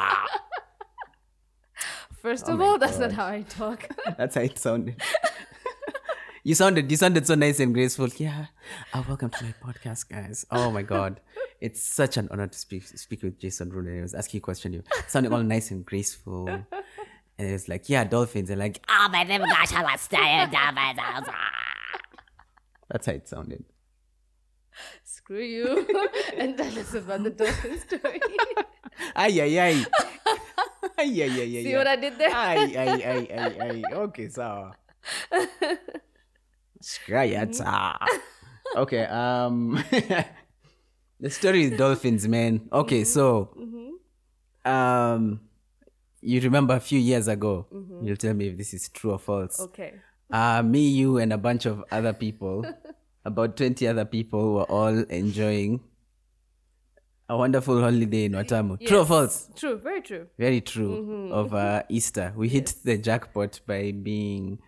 [2.22, 3.88] First Oh of my all, that's not how I talk.
[4.16, 5.02] That's how it sounded.
[6.44, 8.08] you sounded you sounded so nice and graceful.
[8.16, 8.46] Yeah.
[8.94, 10.46] Oh, welcome to my podcast, guys.
[10.50, 11.20] Oh my god.
[11.60, 13.98] It's such an honor to speak speak with Jason Rune.
[13.98, 14.72] I was asking you a question.
[14.72, 16.48] You sounding all nice and graceful.
[17.42, 18.50] And it was like, yeah, dolphins.
[18.50, 20.94] And like, Oh, my gosh, I was down my
[22.88, 23.64] that's how it sounded.
[25.02, 25.84] Screw you
[26.36, 28.20] and tell us about the dolphin story.
[29.16, 29.84] Ay, ay, ay.
[30.98, 31.62] ay, ay, ay, ay.
[31.64, 32.30] See what I did there?
[32.30, 33.82] Ay, ay, ay, ay, ay.
[33.92, 34.70] Okay, so.
[36.80, 37.96] Skrayata.
[38.76, 39.82] Okay, um.
[41.18, 42.68] the story is dolphins, man.
[42.70, 43.50] Okay, so.
[44.64, 45.40] Um.
[46.22, 47.66] You remember a few years ago,
[48.02, 49.60] you'll tell me if this is true or false.
[49.60, 49.94] okay.
[50.30, 52.64] Uh, me, you, and a bunch of other people,
[53.24, 55.80] about 20 other people, were all enjoying
[57.28, 58.78] a wonderful holiday in Watamu.
[58.86, 59.48] True or false?
[59.56, 60.26] True, very true.
[60.38, 61.30] Very true.
[61.32, 62.32] Of uh, Easter.
[62.36, 64.58] We hit the jackpot by being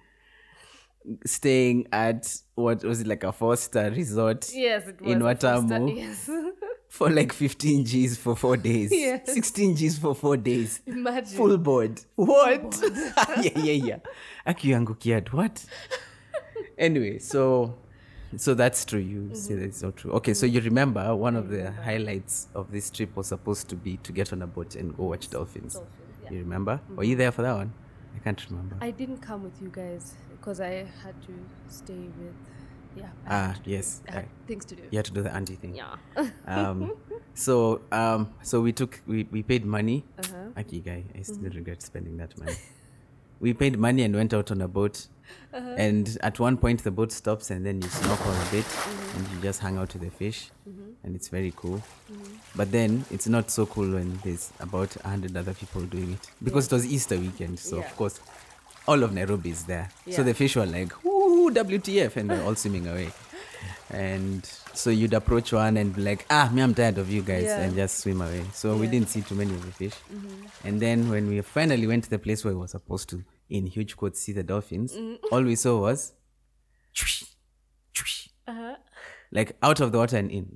[1.26, 5.12] staying at what was it like a four star resort Yes, it was.
[5.12, 6.30] in Watamu Yes.
[6.94, 8.90] for like 15 G's for four days.
[8.92, 9.32] Yes.
[9.34, 10.80] 16 G's for four days.
[10.86, 11.36] Imagine.
[11.36, 12.00] Full board.
[12.14, 12.80] What?
[13.42, 13.98] yeah, yeah, yeah.
[14.46, 15.32] Akiangukiad.
[15.32, 15.64] What?
[16.78, 17.74] anyway, so
[18.36, 19.00] so that's true.
[19.00, 19.34] You Mm-hmm.
[19.34, 20.12] say that's not true.
[20.12, 23.96] Okay, so you remember one of the highlights of this trip was supposed to be
[23.98, 25.74] to get on a boat and go watch dolphins.
[25.74, 25.92] Dolphins,
[26.24, 26.30] yeah.
[26.30, 26.80] You remember?
[26.96, 27.72] Were you there for that one?
[28.14, 28.76] I can't remember.
[28.80, 31.32] I didn't come with you guys because I had to
[31.68, 32.34] stay with.
[32.96, 33.06] Yeah.
[33.28, 34.02] Ah, yes.
[34.08, 34.82] I had I- things to do.
[34.90, 35.74] you had to do the auntie thing.
[35.74, 35.96] Yeah.
[36.46, 36.92] Um,
[37.34, 40.04] so um, so we took we, we paid money.
[40.18, 40.50] Uh-huh.
[40.60, 41.56] Aki guy, I still Mm-hmm.
[41.58, 42.56] regret spending that money.
[43.40, 45.08] we paid money and went out on a boat.
[45.54, 45.66] Uh-huh.
[45.78, 49.18] And at one point the boat stops and then you snorkel a bit Mm-hmm.
[49.18, 50.50] and you just hang out with the fish
[51.02, 51.82] and it's very cool.
[52.54, 56.30] But then it's not so cool when there's about a hundred other people doing it
[56.42, 57.84] because it was Easter weekend, so Yeah.
[57.86, 58.20] of course
[58.86, 59.88] all of Nairobi is there.
[60.10, 60.92] So the fish were like,
[61.44, 63.10] "Ooh, WTF!" and they're all swimming away.
[63.90, 67.44] And so you'd approach one and be like, "Ah, me, I'm tired of you guys,"
[67.44, 67.60] Yeah.
[67.60, 68.44] and just swim away.
[68.52, 69.94] So we didn't see too many of the fish.
[70.64, 73.66] And then when we finally went to the place where we were supposed to, in
[73.66, 74.96] huge quotes, see the dolphins,
[75.30, 76.12] all we saw was
[78.46, 78.76] Uh-huh.
[79.32, 80.54] like out of the water and in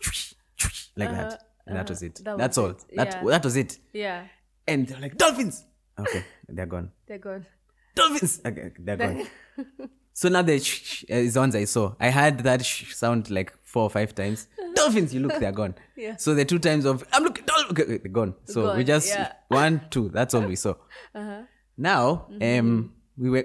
[0.96, 1.42] like that.
[1.66, 2.20] And that was it.
[2.20, 2.36] Uh-huh.
[2.36, 2.70] That That's was all.
[2.70, 2.84] it.
[2.96, 3.24] That Yeah.
[3.30, 3.78] that was it.
[3.92, 4.26] Yeah.
[4.66, 5.64] And they're like dolphins.
[5.98, 6.90] Okay, they're gone.
[7.06, 7.46] They're gone.
[7.94, 8.40] Dolphins.
[8.44, 9.26] Okay, they're gone.
[10.20, 11.84] so now the sh- sh- is the ones I saw.
[12.00, 14.48] I had that sh- sound like four or five times.
[14.78, 15.12] Dolphins.
[15.14, 15.74] You look, they're gone.
[15.96, 16.16] Yeah.
[16.24, 18.34] So the two times of I'm looking, dol- okay, okay, they're gone.
[18.44, 19.32] So we just yeah.
[19.48, 20.08] one, two.
[20.18, 20.74] That's all we saw.
[21.20, 21.42] Uh-huh.
[21.76, 22.58] Now, Mm-hmm.
[22.60, 23.44] um, we were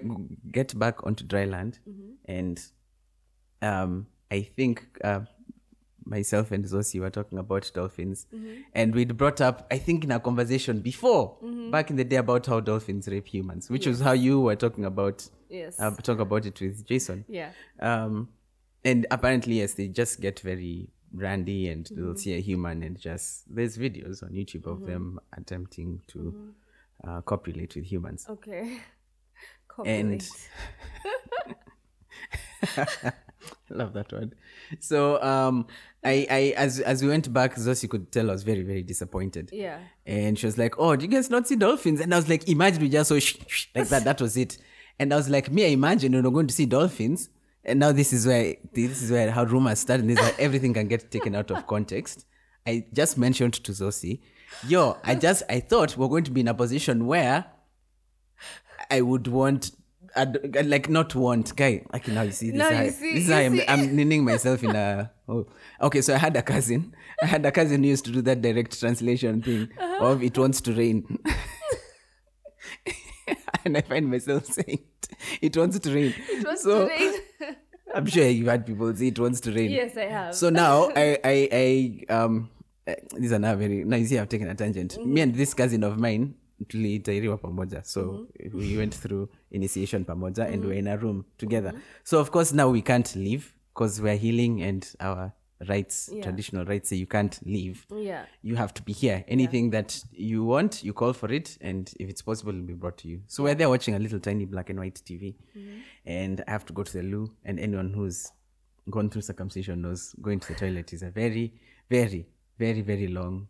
[0.51, 1.79] get back onto dry land,
[2.25, 2.55] and
[3.61, 5.21] um, I think uh,
[6.05, 8.53] myself and Zosi were talking about dolphins, Mm-hmm.
[8.73, 11.62] and we'd brought up, I think, in a conversation before Mm-hmm.
[11.73, 14.85] Back in the day about how dolphins rape humans, which was how you were talking
[14.85, 15.27] about.
[15.49, 15.79] Yes.
[15.79, 17.25] Uh, talk about it with Jason.
[17.27, 17.49] yeah.
[17.79, 18.29] Um,
[18.85, 22.05] and apparently, yes, they just get very randy and Mm-hmm.
[22.05, 27.09] they'll see a human and just there's videos on YouTube of them attempting to Mm-hmm.
[27.09, 28.25] uh, copulate with humans.
[28.29, 28.79] Okay.
[29.85, 30.49] And Copulate.
[33.69, 34.35] love that word.
[34.79, 35.67] So um,
[36.03, 39.49] I, I as as we went back, Zosi could tell I was very very disappointed.
[39.51, 39.79] Yeah.
[40.05, 42.47] And she was like, "Oh, do you guys not see dolphins?" And I was like,
[42.47, 44.03] "Imagine we just saw sh- sh- like that.
[44.03, 44.57] That was it."
[44.99, 47.29] And I was like, "Me, I imagine we're not going to see dolphins."
[47.65, 50.35] And now this is where this is where how rumors start, and this is where
[50.39, 52.25] everything can get taken out of context.
[52.67, 54.19] I just mentioned to Zosi,
[54.67, 57.45] "Yo, I just I thought we're going to be in a position where
[58.91, 59.71] I would want."
[60.15, 63.29] I'd, like not want guy okay now you see this how, you see- this is
[63.29, 63.67] you I'm, see.
[63.67, 65.47] I'm ninning myself in a oh
[65.81, 68.41] okay so i had a cousin i had a cousin who used to do that
[68.41, 70.05] direct translation thing Uh-huh.
[70.11, 71.19] of it wants to rain
[73.65, 74.83] and i find myself saying
[75.41, 77.15] it, wants to rain It was so today.
[77.95, 80.35] i'm sure you've had people say it wants to rain yes, I have.
[80.35, 81.49] so now I I
[82.09, 82.49] I um
[82.87, 84.97] uh, these are now very now you see I've taken a tangent.
[85.05, 86.35] Me and this cousin of mine
[86.67, 87.83] tulitairiwa pamoja.
[87.83, 88.57] So mm-hmm.
[88.57, 90.67] we went through initiation pamoja and mm-hmm.
[90.67, 91.37] we're in a room mm-hmm.
[91.37, 91.73] together.
[92.03, 95.31] So of course now we can't leave because we're healing and our
[95.67, 97.85] rights traditional rights say you can't leave.
[97.95, 98.25] Yeah.
[98.41, 99.23] you have to be here.
[99.27, 102.97] Anything that you want you call for it and if it's possible it'll be brought
[102.99, 103.21] to you.
[103.27, 105.35] So we're there watching a little tiny black and white tv
[106.05, 108.31] and i have to go to the loo and anyone who's
[108.89, 111.53] gone through circumcision knows going to the toilet is a very
[111.89, 112.25] very
[112.59, 113.47] very very long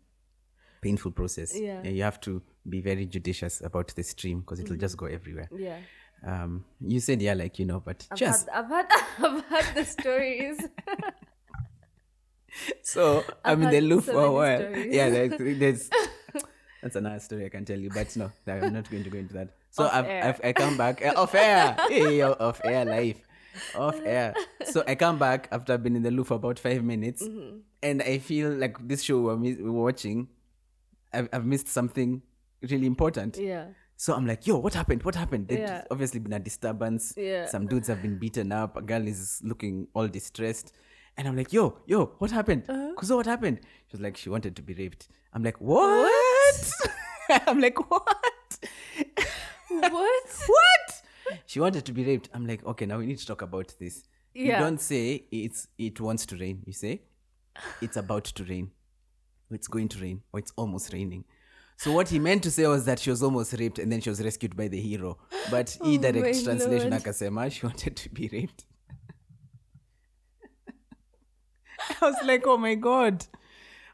[0.84, 1.58] painful process.
[1.58, 1.80] Yeah.
[1.82, 5.48] And you have to be very judicious about the stream because it'll just go everywhere
[5.56, 5.78] Yeah.
[6.26, 8.86] um you said yeah like you know but I've just had, I've had
[9.18, 10.58] I've had the stories.
[12.82, 14.58] So I'm in the loop so for a while.
[14.60, 14.94] stories.
[14.94, 15.90] Yeah, there's, there's
[16.82, 19.34] that's another story I can tell you, but no, I'm not going to go into
[19.34, 19.56] that.
[19.70, 20.06] So I've.
[20.06, 23.18] I've I come back uh, off air, hey, off air life,
[23.74, 24.34] off air.
[24.66, 27.56] So I come back after I've been in the loop for about five minutes, Mm-hmm.
[27.82, 30.28] and I feel like this show we're, mi- we're watching,
[31.12, 32.22] I've, I've missed something
[32.70, 33.36] really important.
[33.36, 33.66] yeah.
[33.96, 35.04] So I'm like, yo, what happened?
[35.04, 35.46] What happened?
[35.48, 35.84] There's Yeah.
[35.88, 37.14] obviously been a disturbance.
[37.16, 37.46] Yeah.
[37.46, 38.76] Some dudes have been beaten up.
[38.76, 40.72] A girl is looking all distressed.
[41.16, 42.64] And I'm like, yo, yo, what happened?
[42.68, 42.94] Uh-huh.
[42.96, 43.60] Kuzo, what happened?
[43.62, 45.06] She was like, she wanted to be raped.
[45.32, 46.72] I'm like, what?
[47.46, 48.58] I'm like, what?
[49.70, 50.28] What?
[50.46, 51.02] what?
[51.46, 52.28] She wanted to be raped.
[52.34, 54.02] I'm like, okay, now we need to talk about this.
[54.34, 54.58] Yeah.
[54.58, 56.62] You don't say it's it wants to rain.
[56.66, 57.02] You say
[57.80, 58.72] it's about to rain.
[59.50, 60.22] It's going to rain.
[60.32, 61.24] Or it's almost raining.
[61.76, 64.08] So what he meant to say was that she was almost raped and then she
[64.08, 65.18] was rescued by the hero.
[65.50, 67.02] But Oh direct my translation Lord.
[67.02, 68.64] akasema she wanted to be raped.
[72.00, 73.26] I was like, oh my god.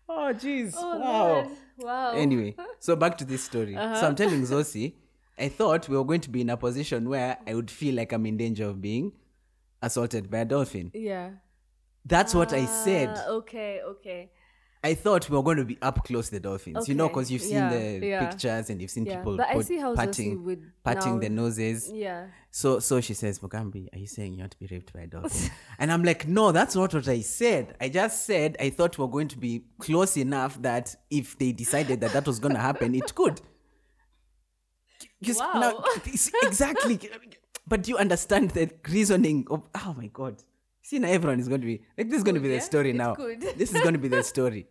[0.08, 0.74] Oh jeez.
[0.76, 1.28] Oh wow.
[1.28, 1.46] Lord.
[1.78, 2.12] Wow.
[2.12, 3.74] Anyway, so back to this story.
[3.74, 4.94] So I'm telling Zosi,
[5.38, 8.12] I thought we were going to be in a position where I would feel like
[8.12, 9.12] I'm in danger of being
[9.82, 10.90] assaulted by a dolphin.
[10.94, 11.30] Yeah.
[12.04, 13.14] That's what I said.
[13.16, 13.80] Ah, okay.
[13.84, 14.30] Okay.
[14.82, 17.30] I thought we were going to be up close to the dolphins, you know, because
[17.30, 18.26] you've seen yeah, the yeah.
[18.30, 21.28] pictures and you've seen Yeah, people but I see how patting, would patting now- the
[21.28, 21.90] noses.
[21.92, 22.28] Yeah.
[22.50, 25.06] So, so she says, Mugambi, are you saying you want to be raped by a
[25.06, 25.50] dolphin?
[25.78, 27.76] and I'm like, no, that's not what I said.
[27.80, 31.52] I just said I thought we were going to be close enough that if they
[31.52, 33.40] decided that that was going to happen, it could.
[35.26, 35.84] S- now, Wow.
[36.42, 36.98] exactly.
[37.68, 39.62] But do you understand the reasoning of?
[39.76, 40.42] Oh my god!
[40.82, 42.60] See now, everyone is going to be like this is going to be Could, the
[42.62, 43.14] story It now.
[43.14, 43.40] could.
[43.40, 44.66] This is going to be the story.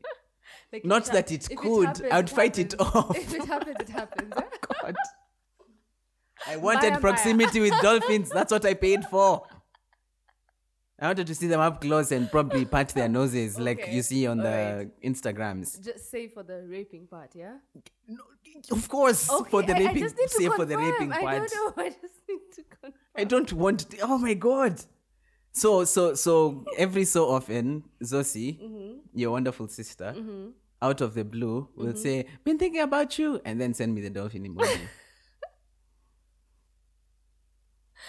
[0.74, 3.16] Like, Not it that it could, happens, I'd fight it off.
[3.18, 4.34] If it happens, it happens.
[4.38, 4.42] eh?
[4.84, 4.96] God.
[6.48, 8.30] I wanted Maya, proximity with dolphins.
[8.30, 9.44] That's what I paid for.
[11.02, 14.28] I wanted to see them up close and probably pat their noses like you see
[14.28, 15.02] on the alright.
[15.02, 15.82] Instagrams.
[15.84, 17.56] Just say for the raping part, yeah.
[18.70, 20.92] Of course, for the I- I raping, just need to say for the confirm.
[20.92, 21.74] raping I don't know.
[21.84, 22.94] I just need to confirm.
[23.16, 23.86] I don't want.
[24.02, 24.82] oh my god.
[25.52, 28.92] So so so every so often, Zosi, Mm-hmm.
[29.14, 30.16] your wonderful sister,
[30.82, 34.10] out of the blue, will say, "Been thinking about you," and then send me the
[34.10, 34.80] dolphin emoji.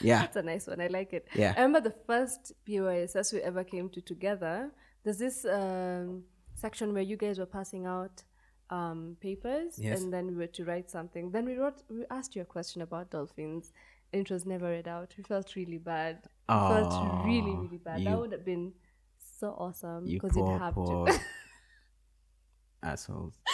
[0.01, 0.21] yeah.
[0.21, 0.81] That's a nice one.
[0.81, 1.27] I like it.
[1.35, 1.55] Yeah.
[1.57, 4.71] I remember the first POISS we ever came to together.
[5.05, 6.25] There's this um,
[6.55, 8.23] section where you guys were passing out
[8.71, 10.01] um, papers, Yes.
[10.01, 11.31] and then we were to write something.
[11.33, 13.73] Then we wrote, we asked you a question about dolphins,
[14.13, 15.13] and it was never read out.
[15.17, 16.19] We felt really bad.
[16.49, 18.01] We felt really, really bad.
[18.01, 18.73] you- that would have been
[19.39, 21.21] so awesome because you'd have poor to.
[22.83, 23.35] assholes.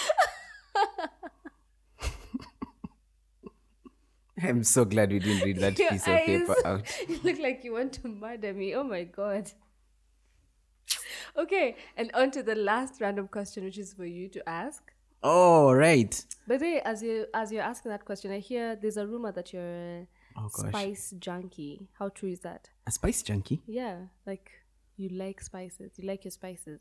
[4.42, 6.82] I'm so glad we didn't read that Your piece of paper out.
[7.08, 8.74] you look like you want to murder me.
[8.74, 9.50] Oh my god.
[11.36, 14.82] Okay, and on to the last random question, which is for you to ask.
[15.22, 16.22] Oh, right.
[16.46, 19.32] By the way, as you as you're asking that question, I hear there's a rumor
[19.32, 20.06] that you're
[20.38, 20.68] Oh, gosh.
[20.70, 21.88] spice junkie.
[21.98, 22.70] How true is that?
[22.86, 23.62] A spice junkie?
[23.66, 24.50] Yeah, like
[24.96, 25.92] you like spices.
[25.96, 26.80] You like your spices.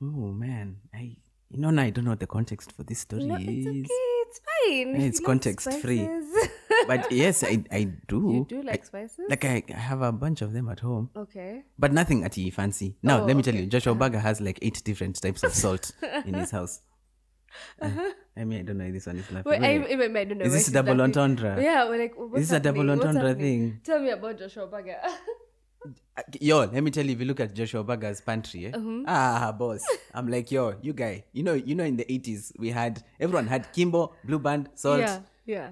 [0.00, 0.76] Oh, man.
[0.94, 1.16] I,
[1.50, 3.46] you know, now I don't know what the context for this story No, is.
[3.48, 3.86] it's okay.
[4.28, 4.88] It's fine.
[5.00, 6.08] Yeah, it's You like context free.
[6.86, 8.46] But yes, I, I do.
[8.50, 9.20] you do like I- spices.
[9.28, 11.64] like I, I have a bunch of them at home, okay.
[11.78, 12.96] but nothing at fancy.
[13.02, 15.52] Now Oh, let me oh, tell you, Joshua Bagger has like eight different types of
[15.52, 15.92] salt
[16.24, 16.80] in his house.
[17.80, 17.90] Uh,
[18.36, 19.50] I mean, I don't know if this one is laughing.
[19.50, 20.44] Wait, I, Wait, I, I don't know.
[20.44, 21.16] Is this she's double laughing.
[21.16, 21.62] entendre?
[21.62, 23.80] Yeah, we're like, what's This is a double entendre thing.
[23.84, 24.96] Tell me about Joshua Bagger.
[26.40, 28.70] Yo, let me tell you, if you look at Joshua Bagger's pantry, eh?
[28.74, 29.04] Uh-huh.
[29.06, 29.80] ah, boss,
[30.12, 33.46] I'm like, yo, you guy, you know, you know, in the 80s, we had everyone
[33.46, 34.98] had Kimbo, Blue Band, salt.
[35.00, 35.70] yeah, yeah.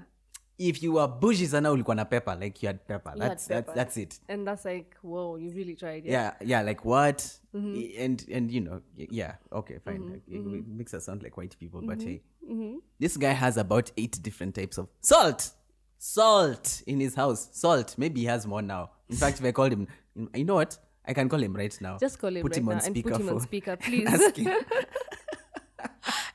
[0.58, 3.12] If you were bougie sana ulikuwa na pepper, like you had pepper.
[3.16, 3.74] You had That's that's pepper.
[3.74, 4.20] that's it.
[4.28, 6.04] And that's like, whoa, you really tried.
[6.06, 6.12] Yeah.
[6.12, 8.02] yeah yeah like what Mm-hmm.
[8.04, 11.56] And and you know yeah okay fine like, it, it makes us sound like white
[11.58, 12.76] people but hey Mm-hmm.
[13.00, 15.50] this guy has about eight different types of salt
[15.98, 19.72] salt in his house salt maybe he has more now in fact if i called
[19.72, 19.88] him
[20.34, 22.68] you know what i can call him right now Just call him put right him
[22.68, 24.32] on now and speaker put him on speaker, please.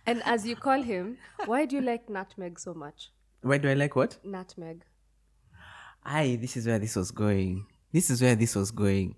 [0.05, 3.11] And as you call him, why do you like nutmeg so much?
[3.41, 4.83] Why do i like what Nutmeg.
[6.03, 7.65] Aye, this is where this was going.
[7.91, 9.15] This is where this was going.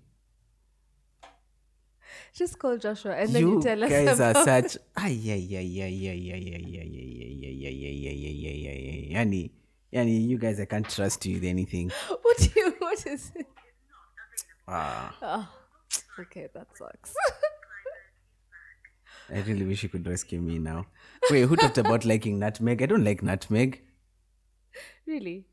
[2.34, 3.90] Just call Joshua and then you, you tell us.
[3.90, 4.76] You guys are such.
[4.96, 8.50] Ay, yeah, yeah, yeah, yeah, yeah, yeah, yeah, yeah, yeah, yeah, yeah, yeah, yeah, yeah,
[8.50, 9.24] yeah, yeah, yeah.
[9.24, 9.50] Yani,
[9.92, 11.90] yani, you guys, I can't trust you with anything.
[12.22, 12.74] What do you?
[12.78, 13.46] What is it?
[14.66, 15.48] Ah, Oh,
[16.20, 17.14] okay, that sucks.
[19.30, 20.86] I really wish you could rescue me now.
[21.30, 22.82] Wait, who talked about liking nutmeg?
[22.82, 23.80] I don't like nutmeg.
[25.06, 25.44] Really,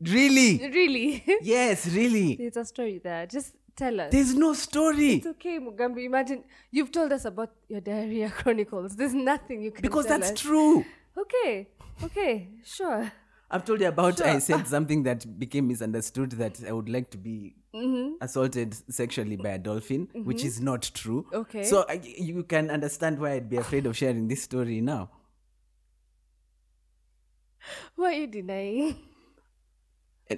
[0.00, 0.70] Really?
[0.72, 1.24] really.
[1.42, 2.36] Yes, really.
[2.36, 3.26] There's a story there.
[3.26, 4.12] Just tell us.
[4.12, 5.14] There's no story.
[5.14, 6.04] It's okay, Mugambi.
[6.04, 8.96] Imagine you've told us about your diarrhea chronicles.
[8.96, 10.40] There's nothing you can Because that's us.
[10.40, 10.84] true.
[11.16, 11.68] Okay,
[12.04, 13.10] okay, sure.
[13.50, 17.18] I've told you about I said something that became misunderstood that I would like to
[17.18, 18.14] be mm-hmm.
[18.20, 20.46] assaulted sexually by a dolphin, which mm-hmm.
[20.46, 21.26] is not true.
[21.32, 21.64] Okay.
[21.64, 25.10] So I, you can understand why I'd be afraid of sharing this story now.
[27.96, 28.96] Why are you denying?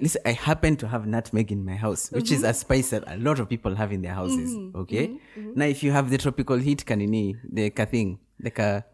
[0.01, 3.17] Listen, I happen to have nutmeg in my house, which is a spice that a
[3.17, 4.55] lot of people have in their houses.
[4.73, 5.17] Okay.
[5.35, 8.85] Now, if you have the tropical heat kanini, the ka thing, like a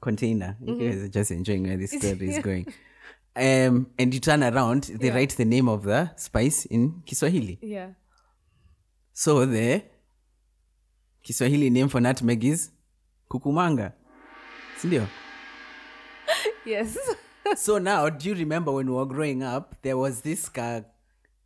[0.00, 2.66] container, you guys are just enjoying where this story is going.
[3.36, 5.14] Um, and you turn around, they Yeah.
[5.14, 7.58] write the name of the spice in Kiswahili.
[7.62, 7.90] Yeah.
[9.12, 9.82] So the
[11.22, 12.70] Kiswahili name for nutmeg is
[13.30, 13.92] kukumanga.
[14.80, 15.06] Sindio?
[16.64, 16.96] Yes.
[17.56, 20.82] so now, do you remember when we were growing up, there was this ca-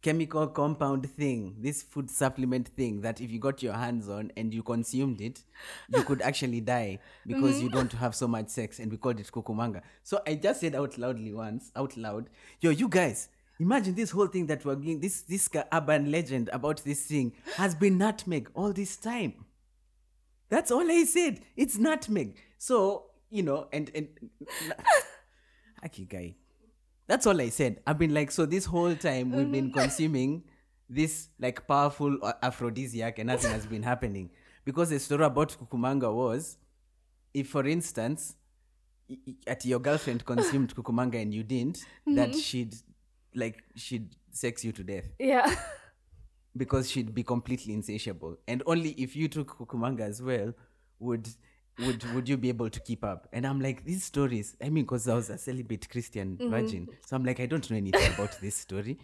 [0.02, 4.52] chemical compound thing, this food supplement thing that if you got your hands on and
[4.52, 5.42] you consumed it,
[5.88, 7.78] you could actually die because you mm-hmm.
[7.78, 9.80] don't have so much sex, and we called it kukumanga.
[10.02, 12.28] So I just said out loudly once, out loud,
[12.60, 13.28] yo, you guys.
[13.60, 17.72] Imagine this whole thing that we're doing, this this urban legend about this thing has
[17.76, 19.44] been nutmeg all this time.
[20.48, 21.40] That's all I said.
[21.56, 22.36] It's nutmeg.
[22.58, 24.08] So, you know, and and
[25.84, 26.34] Aki guy.
[27.06, 27.80] That's all I said.
[27.86, 29.78] I've been like, so this whole time we've been mm-hmm.
[29.78, 30.44] consuming
[30.88, 34.30] this like powerful uh, aphrodisiac and nothing has been happening.
[34.64, 36.56] Because the story about Kukumanga was
[37.34, 38.36] if, for instance,
[39.46, 42.14] at your girlfriend consumed Kukumanga and you didn't, mm-hmm.
[42.14, 42.74] that she'd
[43.34, 45.54] like she'd sex you to death yeah.
[46.56, 50.52] because she'd be completely insatiable and only if you took kukumanga as well
[50.98, 51.28] would
[51.78, 53.28] would would you be able to keep up?
[53.32, 56.50] And i'm like these stories i mean because i was a celibate christian mm-hmm.
[56.50, 58.98] virgin so i'm like i don't know anything about this story.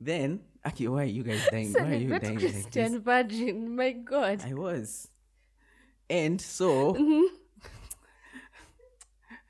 [0.00, 1.72] Then aki why are you guys dying?
[1.72, 3.76] Why are you Celibate dying Christian like virgin.
[3.76, 4.42] My God.
[4.44, 5.08] i was.
[6.08, 7.34] And so mm-hmm.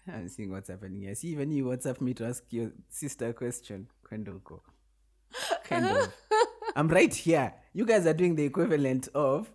[0.12, 1.14] i'm seeing what's happening here.
[1.14, 3.88] See even you whatsapp me to ask your sister a question.
[4.10, 4.60] Kwendoko.
[5.64, 6.12] kind of.
[6.76, 7.54] I'm right here.
[7.72, 9.52] You guys are doing the equivalent of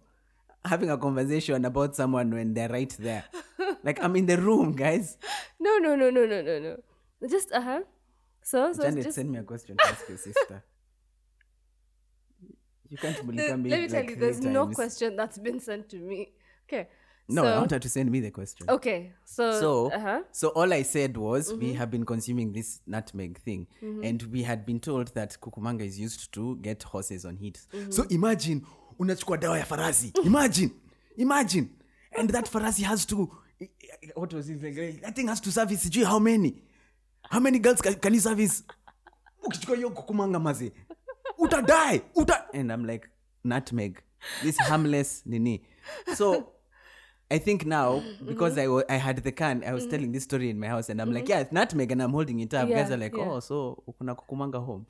[0.66, 3.24] having a conversation about someone when they're right there
[3.84, 5.18] like i'm in the room guys
[5.60, 6.78] No, no, no, no, no, no, no.
[7.30, 7.82] Just uh huh.
[8.42, 10.64] So, so janet just send me a question to ask your sister
[12.90, 14.76] you can't bully let me like tell you, there's no times.
[14.76, 16.32] question that's been sent to me.
[16.68, 16.88] Okay.
[17.30, 19.14] no so, i want her to send me the question Okay.
[19.26, 19.52] So.
[19.60, 20.22] so Uh huh.
[20.32, 24.66] so all i said was we have been consuming this nutmeg thing and we had
[24.66, 27.60] been told that kukumanga is used to get horses on heat
[27.90, 28.66] so imagine
[29.00, 30.70] unachukua dawa ya farasi imagine
[31.18, 31.68] imagine.
[32.20, 33.30] And that farasi has to
[34.16, 35.00] what was his name?
[35.02, 36.54] that thing has to service sijui how many.
[37.30, 38.64] How many girls can, can you service?
[39.44, 40.72] Ukichukua hiyo kukumanga maze
[41.38, 43.08] utadie uta and i'm like
[43.44, 43.98] nutmeg.
[44.42, 45.62] This harmless nini.
[46.16, 46.48] So
[47.30, 50.50] I think now because I wa- I had the can, I was telling this story
[50.50, 52.70] in my house, and I'm like, yeah, it's nutmeg, and I'm holding it up.
[52.70, 53.28] Guys are like, yeah.
[53.28, 54.86] oh, so kuna kukumanga home.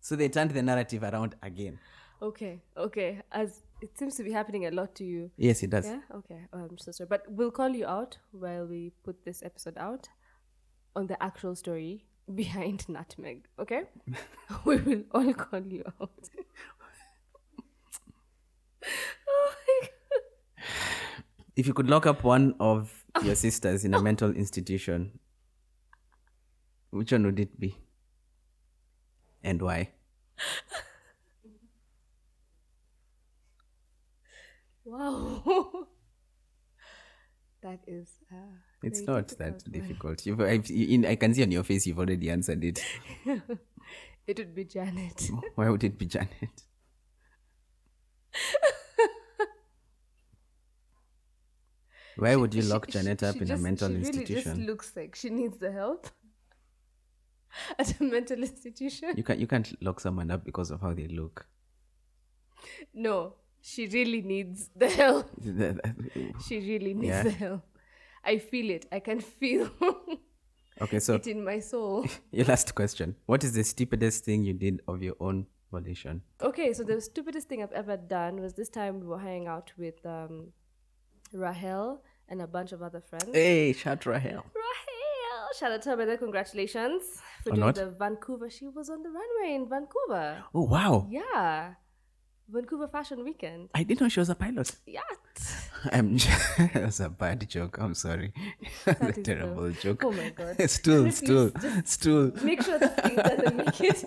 [0.00, 1.78] So they turned the narrative around again.
[2.22, 2.60] Okay.
[2.76, 3.22] Okay.
[3.32, 5.30] As it seems to be happening a lot to you.
[5.36, 5.86] Yes, it does.
[5.86, 6.00] Yeah.
[6.14, 6.40] Okay.
[6.52, 10.08] Oh, I'm so sorry, but we'll call you out while we put this episode out
[10.94, 13.46] on the actual story behind Nutmeg.
[13.58, 13.82] Okay.
[14.64, 16.10] we will all call you out.
[19.28, 19.90] oh my god.
[21.56, 25.18] If you could lock up one of your sisters in a mental institution,
[26.90, 27.76] which one would it be,
[29.42, 29.90] and why?
[34.84, 35.42] Wow.
[37.62, 38.08] that is.
[38.32, 38.36] Uh,
[38.82, 40.24] It's not that difficult.
[40.26, 42.82] You've, I've, in, I can see on your face you've already answered it.
[44.26, 45.28] It would be Janet.
[45.56, 46.62] Why would it be Janet?
[52.16, 54.06] Why would you She- lock she- Janet up she in just- a mental she Really
[54.08, 54.56] institution?
[54.56, 56.08] just looks like she needs the help
[57.78, 59.12] at a mental institution.
[59.16, 61.46] You can't you can't lock someone up because of how they look.
[62.94, 65.30] No, she really needs the help.
[66.46, 67.22] She really needs Yeah.
[67.22, 67.62] the help.
[68.24, 68.86] I feel it.
[68.92, 69.70] I can feel.
[70.82, 72.06] Okay, so it in my soul.
[72.32, 73.14] your last question.
[73.26, 76.22] What is the stupidest thing you did of your own volition?
[76.40, 79.72] Okay, so the stupidest thing I've ever done was this time we were hanging out
[79.76, 80.52] with um,
[81.34, 83.28] Rahel and a bunch of other friends.
[83.34, 84.42] Hey, shout Rahel.
[84.54, 84.99] Rahel!
[85.58, 87.02] Shout out to her, by congratulations
[87.42, 88.48] for doing the Vancouver.
[88.50, 90.44] She was on the runway in Vancouver.
[90.54, 91.06] Oh, wow.
[91.10, 91.74] Yeah.
[92.48, 93.68] Vancouver Fashion Weekend.
[93.74, 94.74] I didn't know she was a pilot.
[94.86, 95.00] Yeah.
[95.92, 96.18] I'm
[96.74, 97.78] was a bad joke.
[97.80, 98.32] I'm sorry.
[98.84, 100.04] That's a terrible joke.
[100.04, 100.56] Oh my God.
[100.56, 101.10] Please stool,
[101.84, 102.32] stool.
[102.42, 104.04] Make sure the thing doesn't make it.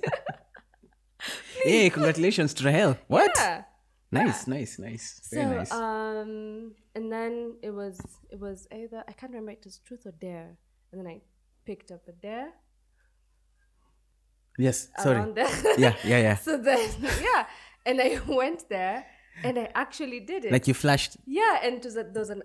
[1.63, 2.97] Hey, congratulations to Rahel.
[3.07, 3.31] What?
[3.37, 3.63] yeah.
[4.11, 5.27] Nice, nice, nice.
[5.31, 5.71] Very so nice.
[5.71, 10.11] um and then it was it was either I can't remember it was truth or
[10.11, 10.57] dare.
[10.91, 11.21] And then I
[11.65, 12.53] picked up a dare
[14.57, 15.31] yes, sorry.
[15.33, 15.79] there.
[15.79, 16.35] Yeah, yeah, yeah.
[16.47, 16.89] so then
[17.21, 17.45] yeah.
[17.85, 19.05] And I went there
[19.43, 20.51] and I actually did it.
[20.51, 21.17] Like you flashed.
[21.25, 22.43] yeah, and was a, there was an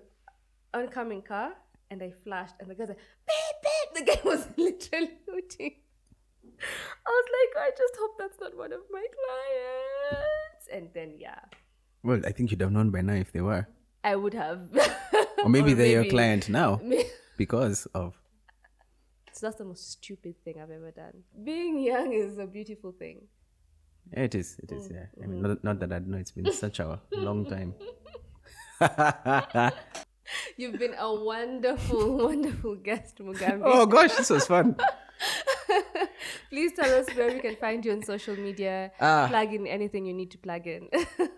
[0.74, 1.52] oncoming car
[1.90, 2.96] and I flashed and the guy said,
[3.26, 5.74] beep beep the guy was literally hooting.
[6.60, 10.68] I was like, I just hope that's not one of my clients.
[10.72, 11.40] And then yeah.
[12.02, 13.68] Well, I think you'd have known by now if they were.
[14.02, 14.68] I would have.
[15.42, 16.80] Or maybe they're your client now
[17.36, 18.18] because of.
[19.39, 21.22] So that's the most stupid thing I've ever done.
[21.45, 23.22] Being young is a beautiful thing.
[24.12, 24.59] Yeah, it is.
[24.59, 24.91] It is.
[24.91, 25.07] Yeah.
[25.22, 27.74] I mean, not, not that I know it's been such a long time.
[30.57, 33.62] You've been a wonderful, wonderful guest, Mugambi.
[33.64, 34.74] oh gosh, this was fun.
[36.51, 38.91] Please tell us where we can find you on social media.
[39.01, 39.28] Ah.
[39.28, 40.89] Plug in anything you need to plug in.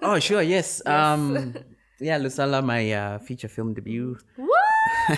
[0.00, 0.80] Oh sure, yes.
[0.86, 1.54] Um,
[2.00, 4.16] yeah, Lusala, my uh, feature film debut.
[4.38, 4.48] Woo!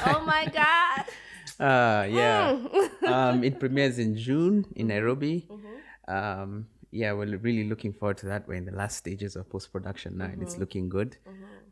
[0.07, 1.07] Oh my God.
[1.61, 2.57] Uh, yeah.
[3.03, 3.09] Mm.
[3.09, 5.47] um, it premieres in June in Nairobi.
[5.51, 6.13] Mm-hmm.
[6.15, 8.47] Um, yeah, we're really looking forward to that.
[8.47, 10.33] We're in the last stages of post production now, Mm-hmm.
[10.35, 11.17] and it's looking good.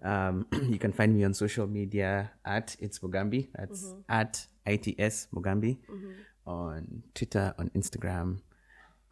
[0.02, 3.48] Um, you can find me on social media at it's Mugambi.
[3.54, 4.00] That's Mm-hmm.
[4.08, 5.78] at its Mugambi
[6.46, 8.40] on Twitter, on Instagram.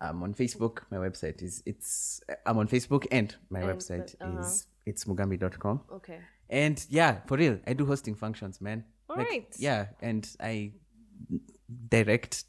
[0.01, 4.39] Um, on Facebook, my website is it's I'm on Facebook and my And, website uh-huh.
[4.41, 5.81] is it's mugambi.com.
[5.93, 6.21] Okay.
[6.49, 8.85] And yeah, for real, I do hosting functions, man.
[9.11, 9.55] Alright.
[9.59, 10.73] Yeah, and I
[11.91, 12.45] direct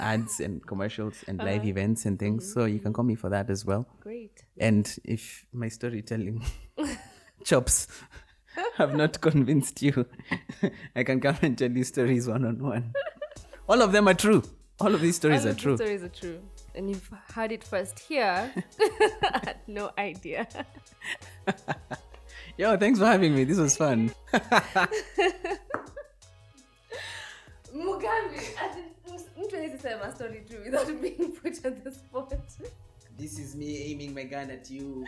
[0.00, 1.68] ads and commercials and live Uh-huh.
[1.68, 2.44] events and things.
[2.44, 2.60] Mm-hmm.
[2.60, 3.86] So you can call me for that as well.
[4.00, 4.44] Great.
[4.58, 6.44] And if my storytelling
[7.44, 7.86] chops
[8.76, 10.06] have not convinced you,
[10.96, 12.92] I can come and tell you stories one on one.
[13.68, 14.42] All of them are true.
[14.80, 15.76] All of these stories All are true.
[15.76, 16.40] stories are true.
[16.74, 18.52] And you've heard it first here.
[19.22, 20.46] Had no idea.
[22.56, 23.44] Yo, thanks for having me.
[23.44, 24.12] This was fun.
[29.44, 32.34] mtu hawezi sema story too without being put on the spot.
[33.18, 35.06] This is me aiming my gun at you.